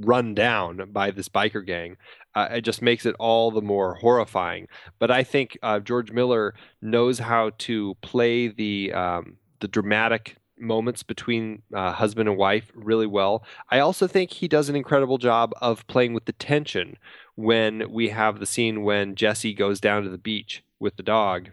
[0.00, 1.96] run down by this biker gang,
[2.34, 4.68] uh, it just makes it all the more horrifying.
[4.98, 11.02] But I think uh, George Miller knows how to play the um, the dramatic moments
[11.02, 13.44] between uh, husband and wife really well.
[13.70, 16.96] I also think he does an incredible job of playing with the tension
[17.34, 21.50] when we have the scene when Jesse goes down to the beach with the dog.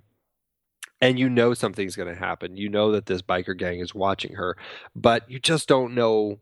[1.02, 2.56] And you know something's going to happen.
[2.56, 4.56] You know that this biker gang is watching her,
[4.96, 6.40] but you just don't know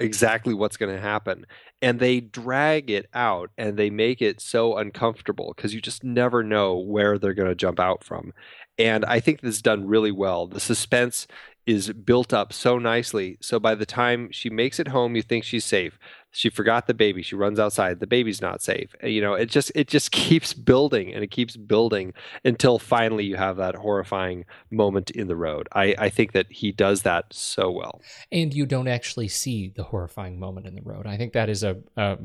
[0.00, 1.44] exactly what's going to happen.
[1.82, 6.42] And they drag it out and they make it so uncomfortable because you just never
[6.42, 8.32] know where they're going to jump out from.
[8.78, 10.46] And I think this is done really well.
[10.46, 11.26] The suspense
[11.68, 13.36] is built up so nicely.
[13.42, 15.98] So by the time she makes it home, you think she's safe.
[16.30, 17.22] She forgot the baby.
[17.22, 18.00] She runs outside.
[18.00, 18.96] The baby's not safe.
[19.02, 23.36] You know, it just it just keeps building and it keeps building until finally you
[23.36, 25.68] have that horrifying moment in the road.
[25.72, 28.00] I, I think that he does that so well.
[28.32, 31.06] And you don't actually see the horrifying moment in the road.
[31.06, 32.16] I think that is a, a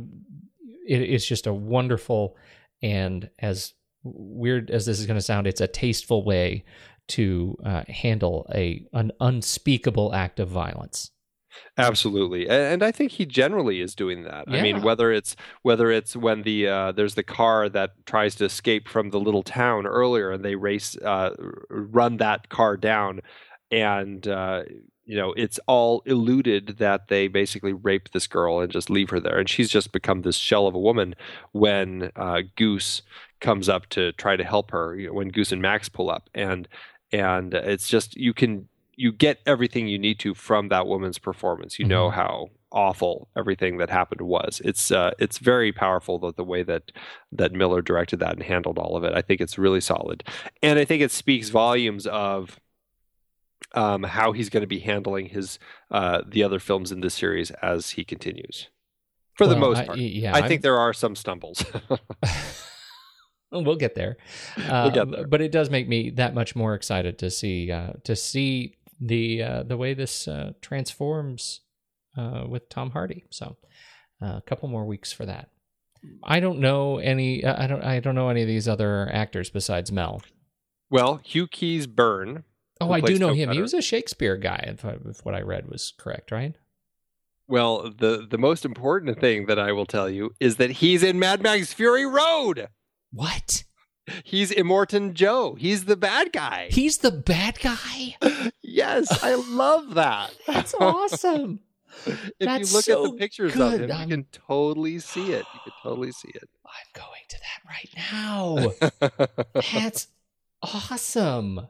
[0.88, 2.38] it is just a wonderful
[2.82, 3.74] and as
[4.04, 6.64] weird as this is going to sound, it's a tasteful way
[7.10, 11.12] to uh, handle a an unspeakable act of violence.
[11.78, 14.46] Absolutely, and I think he generally is doing that.
[14.48, 14.60] Yeah.
[14.60, 18.46] I mean, whether it's whether it's when the uh, there's the car that tries to
[18.46, 21.32] escape from the little town earlier, and they race uh,
[21.70, 23.22] run that car down,
[23.72, 24.64] and uh,
[25.06, 29.20] you know it's all eluded that they basically rape this girl and just leave her
[29.20, 31.16] there, and she's just become this shell of a woman
[31.52, 33.02] when uh, Goose
[33.42, 34.96] comes up to try to help her.
[34.96, 36.68] You know, when Goose and Max pull up, and
[37.14, 41.80] and it's just you can you get everything you need to from that woman's performance.
[41.80, 41.92] You mm-hmm.
[41.92, 44.62] know how awful everything that happened was.
[44.66, 46.92] It's uh, it's very powerful the, the way that
[47.32, 49.14] that Miller directed that and handled all of it.
[49.14, 50.24] I think it's really solid,
[50.62, 52.60] and I think it speaks volumes of
[53.74, 55.60] um, how he's going to be handling his
[55.92, 58.70] uh, the other films in this series as he continues.
[59.36, 61.66] For well, the most part, I, yeah, I think there are some stumbles.
[63.62, 64.18] we'll get there.
[64.58, 65.28] Uh, we'll get there.
[65.28, 69.44] But it does make me that much more excited to see uh, to see the
[69.44, 71.62] uh, the way this uh, transforms
[72.18, 73.26] uh, with Tom Hardy.
[73.30, 73.58] So
[74.22, 75.50] uh, a couple more weeks for that.
[76.24, 77.46] I don't know any.
[77.46, 77.84] I don't.
[77.84, 80.22] I don't know any of these other actors besides Mel.
[80.90, 82.44] Well, Hugh Keays-Byrne.
[82.82, 83.52] Oh, I do know him.
[83.52, 86.54] He was a Shakespeare guy, if, if what I read was correct, right?
[87.48, 91.20] Well, the the most important thing that I will tell you is that he's in
[91.20, 92.68] Mad Max Fury Road.
[93.14, 93.64] What?
[94.24, 95.56] He's Immortan Joe.
[95.56, 96.68] He's the bad guy.
[96.72, 98.18] He's the bad guy?
[98.62, 100.36] yes, I love that.
[100.48, 101.60] That's awesome.
[102.06, 103.82] if That's you look so at the pictures good.
[103.82, 104.10] of him, I'm...
[104.10, 105.46] you can totally see it.
[105.54, 106.50] You can totally see it.
[106.66, 109.12] I'm going to that right
[109.54, 109.62] now.
[109.72, 110.08] That's
[110.62, 111.68] awesome.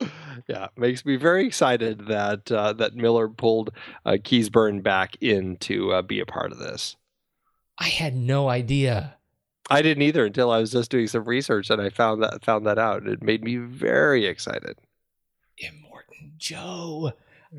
[0.48, 3.70] Yeah, makes me very excited that uh, that Miller pulled
[4.04, 6.96] uh, Keays-Byrne back in to uh, be a part of this.
[7.78, 9.16] I had no idea
[9.70, 12.66] I didn't either until I was just doing some research and I found that found
[12.66, 13.06] that out.
[13.06, 14.78] It made me very excited.
[15.62, 17.12] Immortan Joe.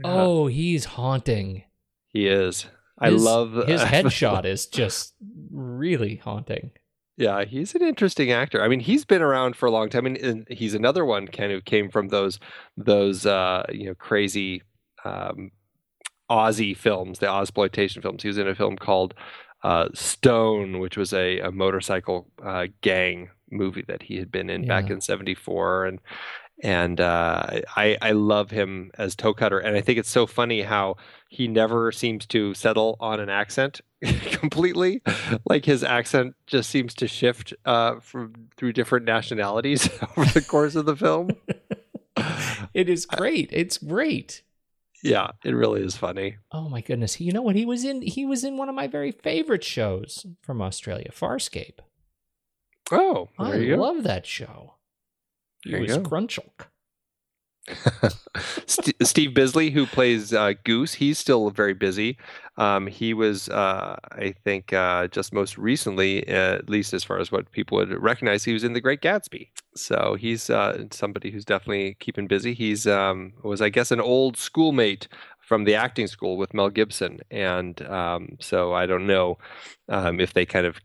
[0.03, 1.64] Oh, he's haunting.
[2.10, 2.68] He is.
[2.99, 5.14] I His- love his headshot is just
[5.51, 6.72] really haunting.
[7.18, 8.62] Yeah, he's an interesting actor.
[8.62, 11.64] I mean, he's been around for a long time, and he's another one kind of
[11.64, 12.39] came from those
[12.76, 14.64] those uh, you know crazy
[15.06, 15.51] um,
[16.30, 18.22] Aussie films, the Ozploitation films.
[18.22, 19.14] He was in a film called
[19.66, 24.68] uh, Stone, which was a, a motorcycle uh, gang movie that he had been in
[24.68, 25.99] back in '74, and
[26.61, 30.97] and uh, I I love him as Toecutter, and I think it's so funny how
[31.30, 33.82] he never seems to settle on an accent
[34.32, 35.01] completely.
[35.49, 40.76] Like his accent just seems to shift uh, from through different nationalities over the course
[40.76, 41.32] of the film.
[42.74, 43.49] It is great.
[43.51, 44.41] It's great.
[45.06, 46.38] Yeah, it really is funny.
[46.51, 47.22] Oh my goodness.
[47.22, 48.01] You know what he was in?
[48.01, 51.78] He was in one of my very favorite shows from Australia, Farscape.
[52.91, 53.82] Oh, I there you go.
[53.84, 54.76] love that show.
[55.64, 56.03] He There was go.
[56.03, 56.68] Grunchlk.
[58.68, 62.18] St- Steve Bisley, who plays uh, Goose, he's still very busy.
[62.57, 67.32] Um, he was, uh, I think, uh, just most recently, at least as far as
[67.32, 69.49] what people would recognize, he was in The Great Gatsby.
[69.76, 72.53] So he's uh, somebody who's definitely keeping busy.
[72.53, 75.07] He's um, was, I guess, an old schoolmate
[75.41, 79.38] from the acting school with Mel Gibson, and um, so I don't know
[79.89, 80.80] um, if they kind of.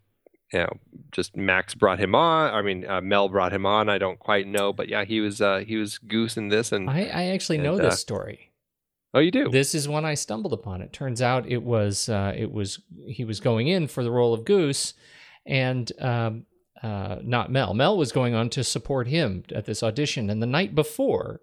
[0.52, 0.72] You know,
[1.12, 2.52] just Max brought him on.
[2.52, 3.88] I mean, uh, Mel brought him on.
[3.88, 6.90] I don't quite know, but yeah, he was uh, he was Goose in this, and
[6.90, 8.50] I, I actually know And, uh, this story.
[9.14, 9.48] oh, you do.
[9.48, 10.82] This is one I stumbled upon.
[10.82, 14.34] It turns out it was uh, it was he was going in for the role
[14.34, 14.94] of Goose,
[15.46, 16.46] and um,
[16.82, 17.72] uh, not Mel.
[17.74, 21.42] Mel was going on to support him at this audition, and the night before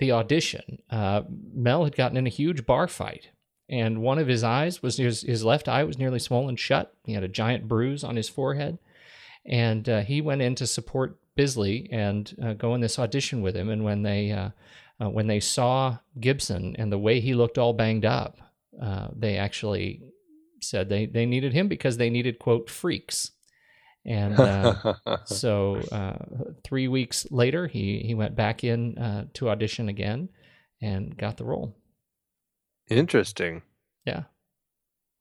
[0.00, 1.22] the audition, uh,
[1.54, 3.30] Mel had gotten in a huge bar fight,
[3.68, 6.94] and one of his eyes was his, his left eye was nearly swollen shut.
[7.04, 8.78] He had a giant bruise on his forehead,
[9.46, 13.54] and uh, he went in to support Bisley and uh, go in this audition with
[13.54, 13.68] him.
[13.68, 14.50] And when they uh,
[15.00, 18.38] uh, when they saw Gibson and the way he looked all banged up,
[18.82, 20.02] uh, they actually
[20.60, 23.32] said they, they needed him because they needed quote freaks.
[24.04, 24.94] And uh,
[25.24, 26.16] so uh,
[26.64, 30.30] three weeks later, he he went back in uh, to audition again
[30.80, 31.76] and got the role.
[32.90, 33.62] Interesting.
[34.04, 34.24] Yeah.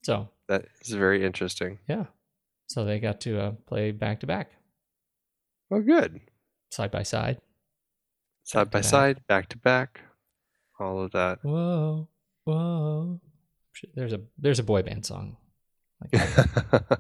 [0.03, 1.80] So That is very interesting.
[1.88, 2.05] yeah.
[2.68, 4.51] So they got to uh, play back to back,
[5.72, 6.20] Oh, good.
[6.72, 7.39] side by side.
[8.43, 8.84] Side by back.
[8.89, 10.01] side, back to back,
[10.80, 11.39] all of that.
[11.43, 12.07] Whoa,
[12.45, 13.20] whoa.
[13.95, 15.38] There's a there's a boy band song.
[16.01, 16.22] Like.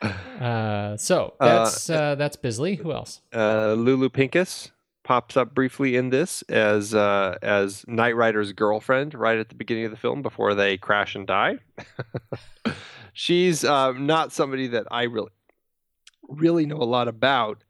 [0.00, 2.76] Uh, so Uh, that's uh, that's Bisley.
[2.76, 3.20] Who else?
[3.34, 4.70] uh, Lulu Pincus
[5.08, 9.90] pops up briefly in this as uh, as Nightrider's girlfriend right at the beginning of
[9.90, 11.56] the film before they crash and die.
[13.14, 15.30] She's um, not somebody that I really
[16.28, 17.64] really know a lot about.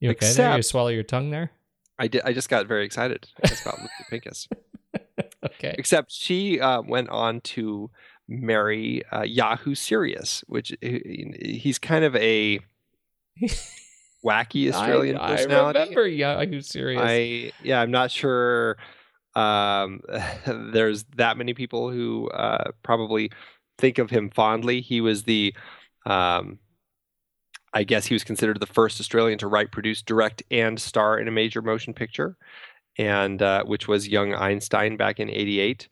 [0.00, 0.32] You okay?
[0.32, 0.56] there?
[0.56, 1.50] You swallow your tongue there.
[1.98, 2.22] I did.
[2.24, 4.48] I just got very excited about Lulu Pincus.
[5.44, 5.74] Okay.
[5.76, 7.90] Except she uh, went on to
[8.26, 10.88] marry uh, Yahoo Serious, which uh,
[11.42, 12.60] he's kind of a
[14.24, 16.06] wacky Australian I, I remember.
[16.06, 17.02] Yeah, are you serious?
[17.02, 18.76] I yeah, I'm not sure.
[19.34, 20.00] Um,
[20.46, 23.30] there's that many people who uh, probably
[23.78, 24.80] think of him fondly.
[24.80, 25.54] He was the,
[26.06, 26.58] um,
[27.72, 31.28] I guess he was considered the first Australian to write, produce, direct, and star in
[31.28, 32.36] a major motion picture,
[32.98, 35.88] and uh, which was Young Einstein back in '88.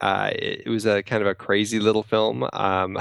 [0.00, 2.46] Uh, it, it was a kind of a crazy little film.
[2.52, 2.98] Um,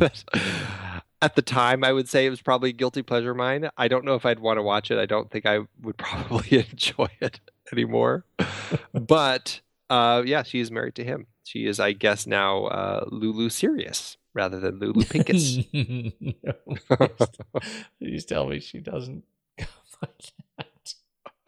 [1.22, 3.68] at the time, I would say it was probably a guilty pleasure mine.
[3.76, 4.98] I don't know if I'd want to watch it.
[4.98, 7.40] I don't think I would probably enjoy it
[7.72, 8.24] anymore.
[8.92, 9.60] but
[9.90, 11.26] uh, yeah, she is married to him.
[11.44, 15.58] She is, I guess, now uh, Lulu Serious rather than Lulu Pincus.
[15.72, 16.12] no,
[16.88, 17.28] please,
[17.98, 19.24] please tell me she doesn't
[19.58, 19.64] go
[20.00, 20.32] like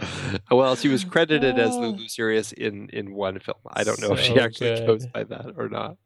[0.00, 0.40] that.
[0.50, 1.80] well, she was credited as Oh.
[1.80, 3.58] Lulu Serious in in one film.
[3.68, 4.86] I don't know if she actually good.
[4.86, 5.96] goes by that or not.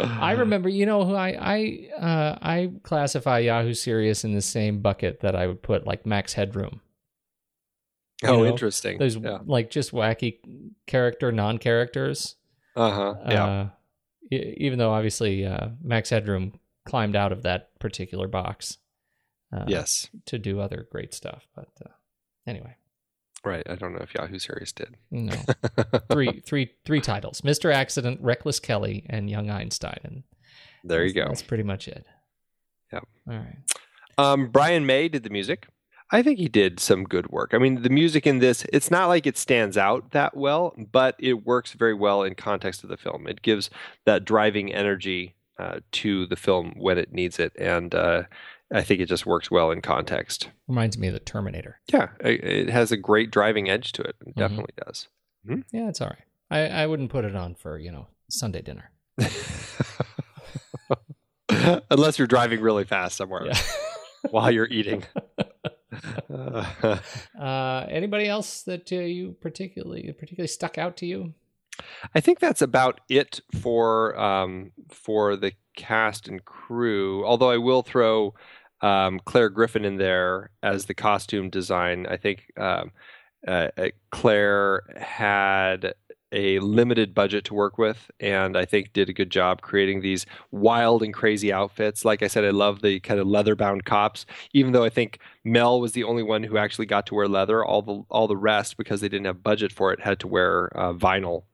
[0.00, 4.80] I remember, you know, who I I uh, I classify Yahoo Serious in the same
[4.80, 6.80] bucket that I would put like Max Headroom.
[8.22, 8.98] you Oh, know, interesting.
[8.98, 9.38] Those yeah.
[9.46, 10.38] like just wacky
[10.86, 12.36] character non characters.
[12.74, 13.14] Uh huh.
[13.28, 13.44] Yeah.
[13.46, 13.68] Uh,
[14.32, 18.78] e- even though obviously uh, Max Headroom climbed out of that particular box.
[19.52, 20.08] Uh, yes.
[20.26, 21.90] To do other great stuff, but uh,
[22.46, 22.76] anyway,
[23.46, 23.62] Right.
[23.70, 24.96] I don't know if Yahoo Serious did.
[25.12, 25.36] no.
[26.10, 27.72] three three three titles: Mr.
[27.72, 30.00] Accident, Reckless Kelly, and Young Einstein.
[30.02, 30.22] And
[30.82, 31.26] there you go.
[31.26, 32.04] That's pretty much it.
[32.92, 33.06] Yep.
[33.30, 33.56] All right.
[34.18, 35.68] Um, Brian May did the music.
[36.10, 37.52] I think he did some good work.
[37.52, 41.16] I mean, the music in this, it's not like it stands out that well, but
[41.18, 43.26] it works very well in context of the film.
[43.26, 43.70] It gives
[44.06, 47.52] that driving energy uh, to the film when it needs it.
[47.58, 48.24] And uh,
[48.72, 50.50] I think it just works well in context.
[50.66, 51.80] Reminds me of the Terminator.
[51.92, 54.16] Yeah, it, has a great driving edge to it.
[54.26, 55.08] It definitely does.
[55.72, 56.24] Yeah, it's all right.
[56.50, 58.90] I, I wouldn't put it on for you know Sunday dinner.
[61.90, 63.58] Unless you're driving really fast somewhere Yeah.
[64.30, 65.04] while you're eating.
[67.40, 71.32] Uh, anybody else that uh, you particularly particularly stuck out to you?
[72.14, 77.24] I think that's about it for um, for the cast and crew.
[77.24, 78.34] Although I will throw
[78.86, 82.06] um, Claire Griffin in there as the costume design.
[82.06, 82.92] I think um,
[83.46, 85.94] uh, uh, Claire had
[86.32, 90.26] a limited budget to work with, and I think did a good job creating these
[90.50, 92.04] wild and crazy outfits.
[92.04, 94.26] Like I said, I love the kind of leather bound cops.
[94.52, 97.64] Even though I think Mel was the only one who actually got to wear leather,
[97.64, 100.76] all the all the rest because they didn't have budget for it had to wear
[100.76, 101.44] uh, vinyl.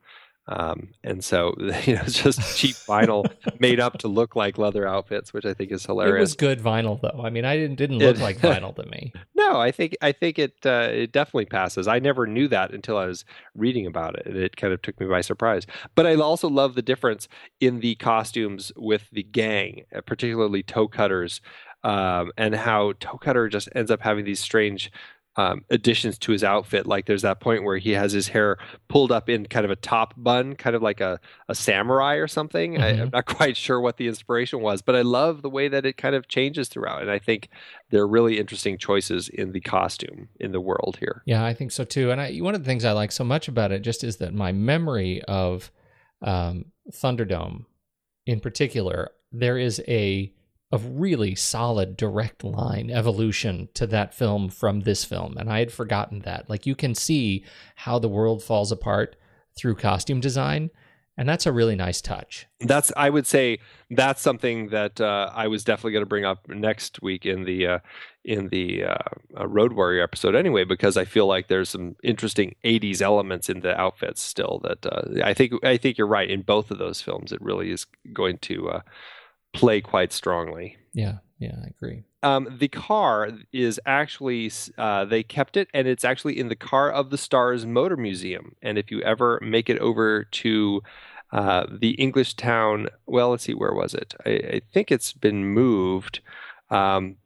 [0.48, 3.24] Um, and so, you know, it's just cheap vinyl
[3.60, 6.16] made up to look like leather outfits, which I think is hilarious.
[6.16, 7.22] It was good vinyl though.
[7.24, 9.12] I mean, I didn't didn't look It- like vinyl to me.
[9.36, 11.86] No, I think I think it uh, it definitely passes.
[11.88, 13.24] I never knew that until I was
[13.54, 15.66] reading about it, and it kind of took me by surprise.
[15.94, 17.28] But I also love the difference
[17.60, 21.40] in the costumes with the gang, uh, particularly Toecutter's,
[21.84, 24.90] um, and how Toecutter just ends up having these strange.
[25.36, 28.58] Um, additions to his outfit, like there's that point where he has his hair
[28.88, 31.18] pulled up in kind of a top bun, kind of like a,
[31.48, 32.78] a samurai or something.
[32.78, 35.86] I, I'm not quite sure what the inspiration was, but I love the way that
[35.86, 37.00] it kind of changes throughout.
[37.00, 37.48] And I think
[37.88, 41.22] they're really interesting choices in the costume in the world here.
[41.24, 42.10] Yeah, I think so too.
[42.10, 44.34] And I, one of the things I like so much about it just is that
[44.34, 45.70] my memory of
[46.20, 47.64] um, Thunderdome,
[48.26, 50.32] in particular, there is a
[50.72, 55.70] a really solid direct line evolution to that film from this film, and I had
[55.70, 56.48] forgotten that.
[56.48, 57.44] Like you can see
[57.76, 59.14] how the world falls apart
[59.54, 60.70] through costume design,
[61.18, 62.46] and that's a really nice touch.
[62.60, 63.58] That's I would say
[63.90, 67.66] that's something that uh, I was definitely going to bring up next week in the
[67.66, 67.78] uh,
[68.24, 68.94] in the uh,
[69.38, 73.60] uh, Road Warrior episode anyway, because I feel like there's some interesting '80s elements in
[73.60, 74.62] the outfits still.
[74.64, 77.30] That uh, I think I think you're right in both of those films.
[77.30, 78.80] It really is going to uh,
[79.52, 80.76] play quite strongly.
[80.92, 82.04] Yeah, yeah, I agree.
[82.22, 86.90] Um, the car is actually uh, they kept it, and it's actually in the Car
[86.90, 88.54] of the Stars Motor Museum.
[88.62, 90.82] And if you ever make it over to
[91.32, 94.14] uh, the English town, well, let's see, where was it?
[94.24, 96.20] I, I think it's been moved.
[96.70, 97.16] Um,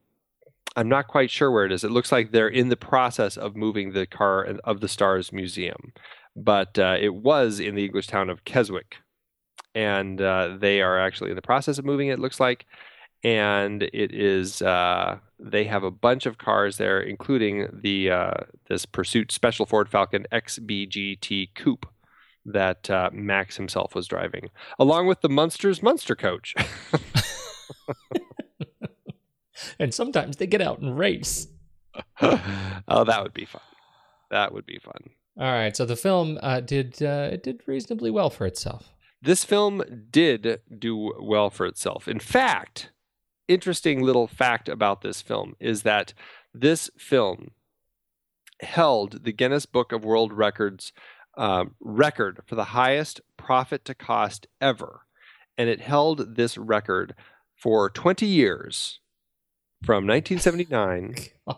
[0.77, 1.85] I'm not quite sure where it is.
[1.85, 5.93] It looks like they're in the process of moving the Car of the Stars Museum,
[6.35, 8.97] but uh, it was in the English town of Keswick,
[9.77, 12.19] and uh, they are actually in the process of moving it.
[12.19, 12.67] looks like
[13.23, 18.35] and it is uh, they have a bunch of cars there, including the uh,
[18.69, 21.87] this Pursuit Special Ford Falcon XBGT Coupe
[22.45, 26.55] that uh, Max himself was driving, along with the Munsters Munster coach.
[29.79, 31.49] And sometimes they get out and race.
[32.21, 33.63] oh, that would be fun.
[34.31, 35.11] That would be fun.
[35.39, 38.93] All right, so the film uh, did uh, it did reasonably well for itself.
[39.27, 42.07] This film did do well for itself.
[42.07, 42.93] In fact,
[43.49, 46.15] interesting little fact about this film is that
[46.55, 47.51] this film
[48.61, 50.93] held the Guinness Book of World Records
[51.37, 55.01] uh, record for the highest profit to cost ever.
[55.59, 57.17] And it held this record
[57.57, 59.01] for 20 years
[59.83, 61.17] from 1979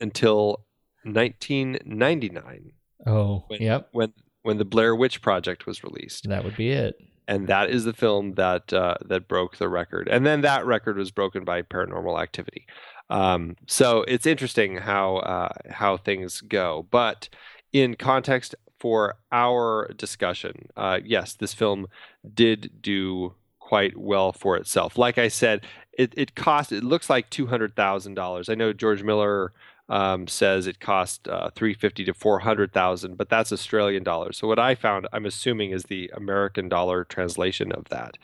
[0.00, 0.64] until
[1.02, 2.72] 1999
[3.06, 4.12] Oh, when, yep, when
[4.42, 7.00] when the Blair Witch Project was released that would be it.
[7.28, 10.08] and that is the film that uh, that broke the record.
[10.08, 12.66] And then that record was broken by Paranormal Activity.
[13.08, 16.86] Um, so it's interesting how uh, how things go.
[16.90, 17.28] But
[17.72, 21.86] in context for our discussion, uh, yes, this film
[22.34, 24.96] did do quite well for itself.
[24.96, 26.72] Like I said, it, it cost.
[26.72, 28.48] It looks like two hundred thousand dollars.
[28.48, 29.52] I know George Miller.
[29.90, 34.38] Um, says it cost uh, 350 to 400,000, but that's Australian dollars.
[34.38, 38.16] So what I found, I'm assuming, is the American dollar translation of that.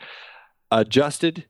[0.71, 1.43] Adjusted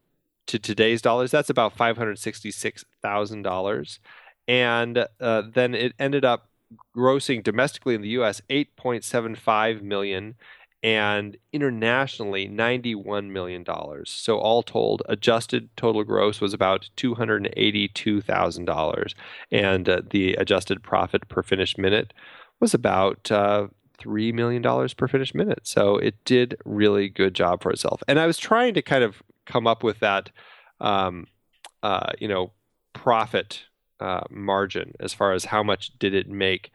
[0.47, 3.99] to today's dollars, that's about $566,000.
[4.47, 6.49] And uh, then it ended up
[6.95, 8.41] grossing domestically in the U.S.
[8.49, 10.35] 8.75 million
[10.83, 13.65] and internationally $91 million.
[14.05, 19.13] So all told, adjusted total gross was about $282,000
[19.51, 22.13] and uh, the adjusted profit per finished minute
[22.59, 23.67] was about uh,
[23.99, 25.61] $3 million per finished minute.
[25.63, 28.03] So it did really good job for itself.
[28.07, 30.29] And I was trying to kind of come up with that
[30.79, 31.27] um,
[31.83, 32.51] uh, you know,
[32.93, 33.63] profit
[33.99, 36.71] uh, margin as far as how much did it make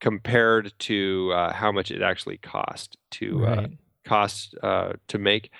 [0.00, 3.66] compared to uh, how much it actually cost to uh,
[4.04, 5.50] cost uh, to make,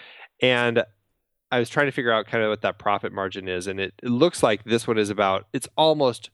[0.40, 0.84] and
[1.50, 3.94] I was trying to figure out kind of what that profit margin is, and it,
[4.02, 5.46] it looks like this one is about.
[5.52, 6.30] It's almost.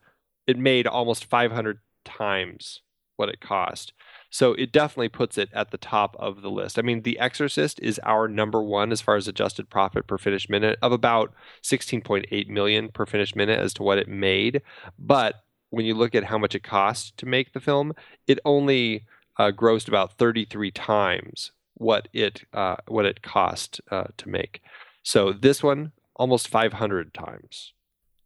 [0.47, 2.83] It made almost 500 times
[3.17, 3.93] what it cost.
[4.31, 6.77] So it definitely puts it at the top of the list.
[6.79, 10.51] I mean, The Exorcist is our number one as far as adjusted profit per finished
[10.51, 14.63] minute of about 16.8 million per finished minute as to what it made.
[14.99, 15.44] But
[15.75, 17.93] when you look at how much it cost to make the film,
[18.27, 19.05] it only
[19.39, 24.61] uh, grossed about 33 times what it uh, what it cost uh, to make.
[25.03, 27.73] So this one almost 500 times.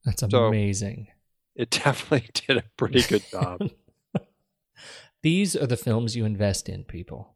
[0.04, 1.08] That's So- amazing.
[1.56, 3.68] It definitely did a pretty good job.
[5.22, 7.34] These are the films you invest in, people.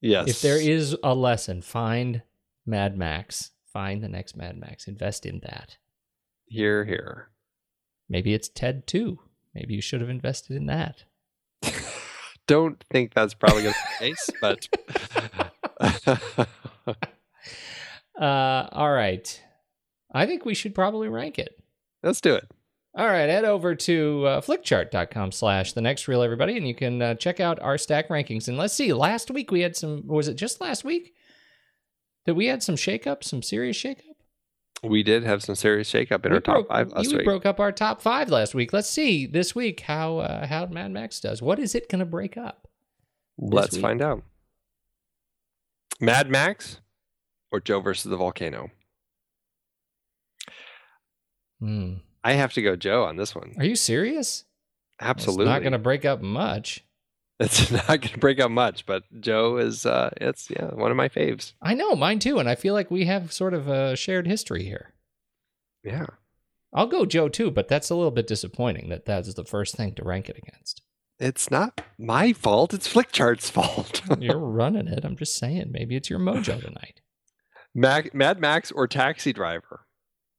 [0.00, 0.28] yes.
[0.28, 2.22] If there is a lesson, find
[2.64, 3.50] Mad Max.
[3.72, 4.86] Find the next Mad Max.
[4.86, 5.78] Invest in that.
[6.46, 7.30] here, here.
[8.08, 9.18] Maybe it's Ted 2.
[9.54, 11.04] Maybe you should have invested in that.
[12.46, 14.68] Don't think that's probably going to be the case, but
[18.20, 19.42] Uh, all right.
[20.12, 21.58] I think we should probably rank it.
[22.02, 22.48] let's do it.
[22.96, 27.02] All right, head over to uh, flickchart.com slash the next reel, everybody, and you can
[27.02, 28.46] uh, check out our stack rankings.
[28.46, 31.12] And let's see, last week we had some, was it just last week
[32.26, 34.13] that we had some shakeup, some serious shakeup?
[34.84, 37.24] We did have some serious shakeup in we our top five last we week.
[37.24, 38.72] broke up our top five last week.
[38.72, 41.40] Let's see this week how uh, how Mad Max does.
[41.40, 42.68] What is it going to break up?
[43.38, 43.82] Let's week.
[43.82, 44.22] find out.
[46.00, 46.80] Mad Max
[47.50, 48.70] or Joe versus the volcano?
[51.60, 51.94] Hmm.
[52.22, 53.54] I have to go Joe on this one.
[53.58, 54.44] Are you serious?
[55.00, 55.44] Absolutely.
[55.44, 56.84] It's not going to break up much.
[57.40, 60.96] It's not going to break up much, but Joe is uh it's yeah, one of
[60.96, 61.52] my faves.
[61.60, 62.38] I know, mine too.
[62.38, 64.94] And I feel like we have sort of a shared history here.
[65.82, 66.06] Yeah.
[66.72, 69.94] I'll go Joe too, but that's a little bit disappointing that that's the first thing
[69.94, 70.82] to rank it against.
[71.20, 72.74] It's not my fault.
[72.74, 74.02] It's Flickchart's fault.
[74.18, 75.04] You're running it.
[75.04, 77.00] I'm just saying, maybe it's your mojo tonight.
[77.72, 79.86] Mac, Mad Max or Taxi Driver?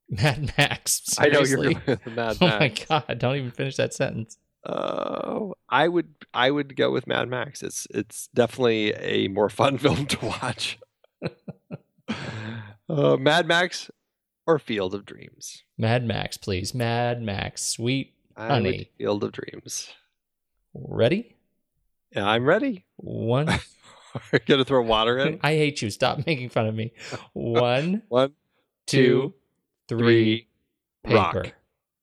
[0.08, 1.18] Mad Max.
[1.18, 1.74] I know you're seriously?
[1.74, 3.18] going with the Mad Oh my god!
[3.18, 4.38] Don't even finish that sentence.
[4.66, 7.62] Uh, I would I would go with Mad Max.
[7.62, 10.78] It's it's definitely a more fun film to watch.
[12.88, 13.90] uh, Mad Max
[14.46, 15.62] or Field of Dreams?
[15.78, 16.74] Mad Max, please.
[16.74, 17.62] Mad Max.
[17.64, 18.90] Sweet I honey.
[18.98, 19.88] Field of Dreams.
[20.74, 21.36] Ready?
[22.14, 22.84] Yeah, I'm ready.
[22.96, 23.48] One.
[23.48, 23.60] Are
[24.32, 25.38] you gonna throw water in?
[25.42, 25.90] I hate you.
[25.90, 26.92] Stop making fun of me.
[27.34, 28.32] One, One,
[28.86, 29.34] two,
[29.88, 29.98] three.
[29.98, 30.48] three,
[31.04, 31.14] Paper.
[31.16, 31.52] rock.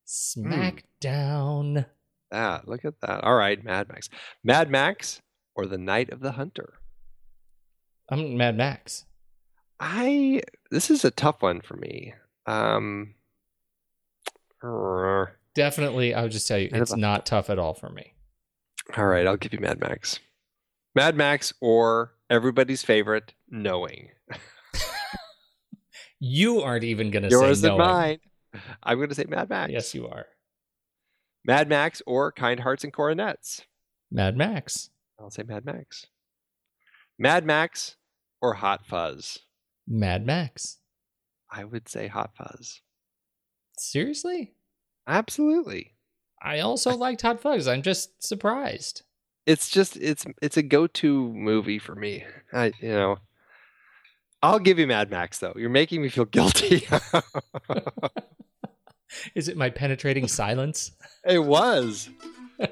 [0.08, 1.86] Smackdown.
[2.34, 3.24] Ah, look at that.
[3.24, 4.10] All right, Mad Max.
[4.44, 5.22] Mad Max
[5.56, 6.74] or The Night of the Hunter?
[8.10, 9.06] I'm Mad Max.
[9.80, 10.42] I
[10.72, 12.14] this is a tough one for me.
[12.46, 13.14] Um
[15.56, 18.14] Definitely, I'll just tell you, it's not tough at all for me.
[18.98, 20.20] All right, I'll give you Mad Max.
[20.96, 24.10] Mad Max or everybody's favorite, Knowing.
[26.26, 27.84] You aren't even going to Yours say and no.
[27.84, 28.20] mine.
[28.82, 29.74] I'm going to say Mad Max.
[29.74, 30.26] Yes, you are.
[31.46, 33.62] Mad Max or Kind Hearts and Coronets.
[34.12, 34.90] Mad Max.
[35.20, 36.08] I'll say Mad Max.
[37.20, 37.96] Mad Max
[38.42, 39.40] or Hot Fuzz.
[39.88, 40.78] Mad Max.
[41.52, 42.82] I would say Hot Fuzz.
[43.78, 44.54] Seriously?
[45.08, 45.94] Absolutely.
[46.42, 47.68] I also liked Hot Fuzz.
[47.68, 49.04] I'm just surprised.
[49.46, 52.24] It's just it's it's a go-to movie for me.
[52.54, 53.18] I you know.
[54.42, 55.54] I'll give you Mad Max though.
[55.58, 56.88] You're making me feel guilty.
[59.36, 60.92] Is it my penetrating silence?
[61.26, 62.10] it was.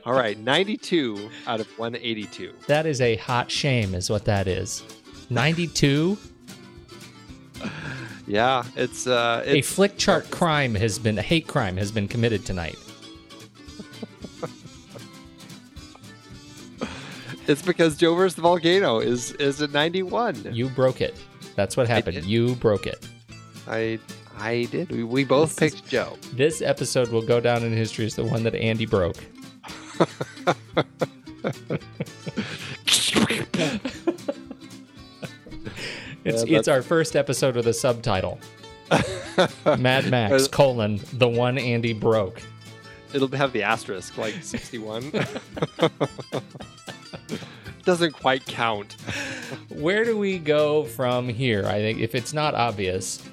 [0.05, 2.53] All right, 92 out of 182.
[2.67, 4.83] That is a hot shame, is what that is.
[5.29, 6.17] 92?
[8.27, 12.77] Yeah, it's uh A Flickchart crime has been, a hate crime has been committed tonight.
[17.47, 20.53] it's because Joe versus the Volcano is is at 91.
[20.53, 21.15] You broke it.
[21.55, 22.23] That's what happened.
[22.23, 23.05] You broke it.
[23.67, 23.99] I
[24.41, 24.89] I did.
[24.91, 26.17] We, we both This is- picked Joe.
[26.33, 29.17] This episode will go down in history as the one that Andy broke.
[36.23, 38.39] It's Yeah, it's our first episode with a subtitle.
[39.79, 42.41] Mad Max colon the one Andy broke.
[43.13, 45.11] It'll have the asterisk like 61.
[47.83, 48.93] Doesn't quite count.
[49.69, 51.65] Where do we go from here?
[51.65, 53.23] I think if it's not obvious,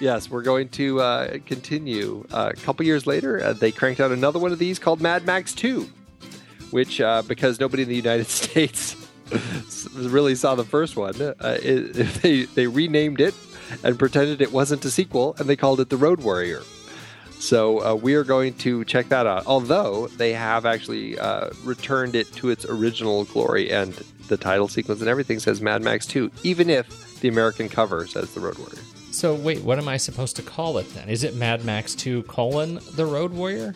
[0.00, 2.24] Yes, we're going to uh, continue.
[2.32, 5.26] Uh, a couple years later, uh, they cranked out another one of these called Mad
[5.26, 5.86] Max 2,
[6.70, 8.96] which, uh, because nobody in the United States
[9.94, 13.34] really saw the first one, uh, it, they, they renamed it
[13.84, 16.62] and pretended it wasn't a sequel, and they called it The Road Warrior.
[17.38, 19.46] So uh, we are going to check that out.
[19.46, 21.16] Although they have actually
[21.62, 23.92] returned it to its original glory, and
[24.28, 28.32] the title sequence and everything says Mad Max 2, even if the American cover says
[28.32, 28.78] The Road Warrior.
[29.10, 31.08] So wait, what am I supposed to call it then?
[31.08, 33.74] Is it Mad Max 2 colon the Road Warrior?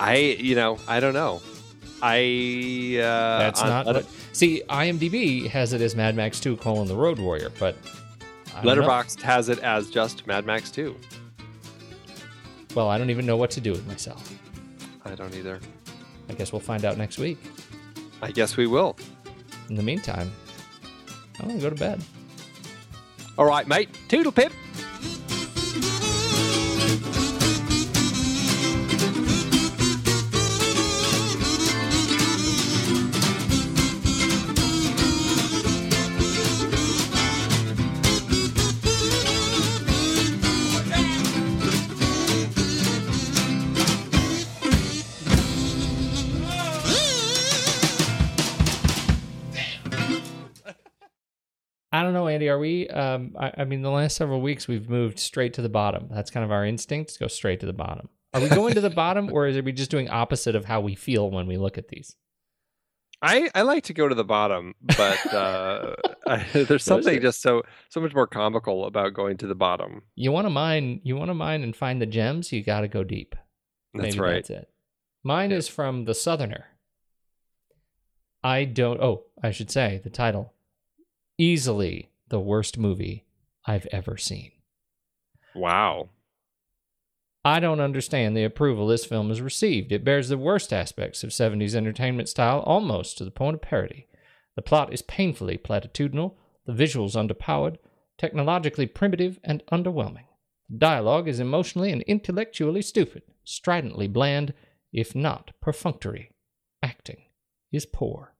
[0.00, 1.42] I, you know, I don't know.
[2.00, 2.96] I.
[2.98, 4.08] Uh, That's not Letter- what.
[4.32, 7.76] See, IMDb has it as Mad Max 2 colon the Road Warrior, but
[8.62, 8.74] know.
[8.74, 10.94] Letterboxd has it as just Mad Max 2.
[12.74, 14.32] Well, I don't even know what to do with myself.
[15.04, 15.58] I don't either.
[16.28, 17.38] I guess we'll find out next week.
[18.22, 18.96] I guess we will.
[19.68, 20.30] In the meantime,
[21.40, 22.02] I'm gonna go to bed.
[23.38, 23.88] All right, mate.
[24.08, 24.52] Toodle pip.
[52.08, 52.48] Don't know, Andy.
[52.48, 52.88] Are we?
[52.88, 56.08] Um, I, I mean, the last several weeks we've moved straight to the bottom.
[56.10, 58.08] That's kind of our instinct to go straight to the bottom.
[58.34, 60.80] Are we going to the bottom, or is it we just doing opposite of how
[60.80, 62.16] we feel when we look at these?
[63.20, 65.94] I, I like to go to the bottom, but uh,
[66.26, 70.02] I, there's something just so so much more comical about going to the bottom.
[70.14, 71.00] You want to mine?
[71.04, 72.52] You want to mine and find the gems?
[72.52, 73.34] You got to go deep.
[73.94, 74.34] That's Maybe right.
[74.34, 74.70] That's it.
[75.24, 76.66] Mine is from the Southerner.
[78.42, 79.00] I don't.
[79.00, 80.52] Oh, I should say the title.
[81.40, 83.24] Easily the worst movie
[83.64, 84.50] I've ever seen.
[85.54, 86.08] Wow.
[87.44, 89.92] I don't understand the approval this film has received.
[89.92, 94.08] It bears the worst aspects of 70s entertainment style almost to the point of parody.
[94.56, 96.34] The plot is painfully platitudinal,
[96.66, 97.76] the visuals underpowered,
[98.18, 100.26] technologically primitive, and underwhelming.
[100.68, 104.54] The dialogue is emotionally and intellectually stupid, stridently bland,
[104.92, 106.32] if not perfunctory.
[106.82, 107.22] Acting
[107.70, 108.34] is poor.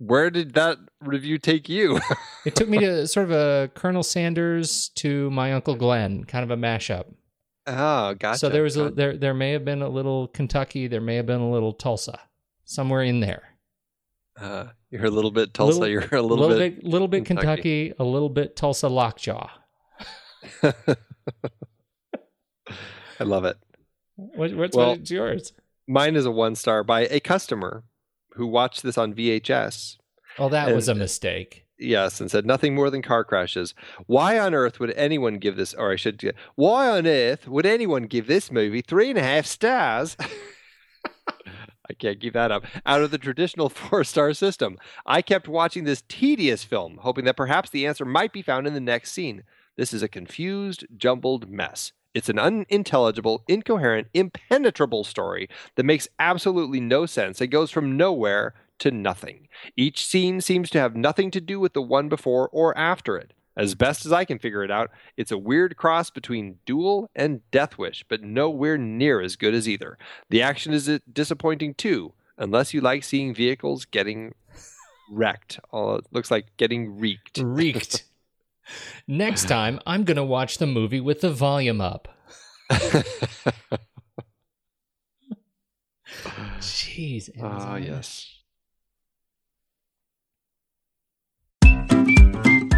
[0.00, 2.00] Where did that review take you?
[2.46, 6.50] It took me to sort of a Colonel Sanders to my Uncle Glenn, kind of
[6.50, 7.04] a mashup.
[7.66, 8.38] oh, gotcha.
[8.38, 11.26] So there was a there there may have been a little Kentucky, there may have
[11.26, 12.18] been a little Tulsa,
[12.64, 13.42] somewhere in there.
[14.40, 15.80] uh, you're a little bit Tulsa.
[15.80, 16.82] Little- you're a little, bit.
[16.82, 17.88] little bit Kentucky.
[17.90, 19.50] Kentucky, a little bit Tulsa lockjaw.
[20.62, 20.72] I
[23.24, 23.58] love it.
[24.16, 25.52] What, what's Well- what's yours?
[25.86, 27.84] Mine is a one star by a customer
[28.34, 29.96] who watched this on VHS.
[30.38, 31.66] Well, that was a mistake.
[31.78, 33.74] Yes, and said nothing more than car crashes.
[34.06, 38.02] Why on earth would anyone give this, or I should, why on earth would anyone
[38.02, 40.16] give this movie three and a half stars?
[41.90, 42.64] I can't keep that up.
[42.86, 47.36] Out of the traditional four star system, I kept watching this tedious film, hoping that
[47.36, 49.42] perhaps the answer might be found in the next scene.
[49.76, 51.92] This is a confused, jumbled mess.
[52.14, 57.40] It's an unintelligible, incoherent, impenetrable story that makes absolutely no sense.
[57.40, 59.48] It goes from nowhere to nothing.
[59.76, 63.32] Each scene seems to have nothing to do with the one before or after it.
[63.56, 67.48] As best as I can figure it out, it's a weird cross between Duel and
[67.50, 69.98] Death Wish, but nowhere near as good as either.
[70.30, 74.34] The action is uh, disappointing too, unless you like seeing vehicles getting
[75.10, 75.60] wrecked.
[75.72, 77.38] Oh, it looks like getting reeked.
[77.42, 78.04] Reeked.
[79.06, 82.08] Next time, I'm going to watch the movie with the volume up.
[86.60, 87.30] Jeez.
[87.40, 87.82] Ah, Amazon.
[87.82, 88.26] yes.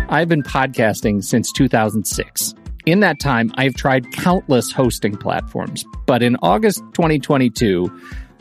[0.09, 2.55] I've been podcasting since 2006.
[2.85, 7.91] In that time, I've tried countless hosting platforms, but in August 2022,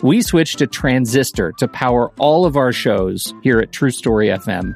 [0.04, 4.76] we switched to Transistor to power all of our shows here at True Story FM,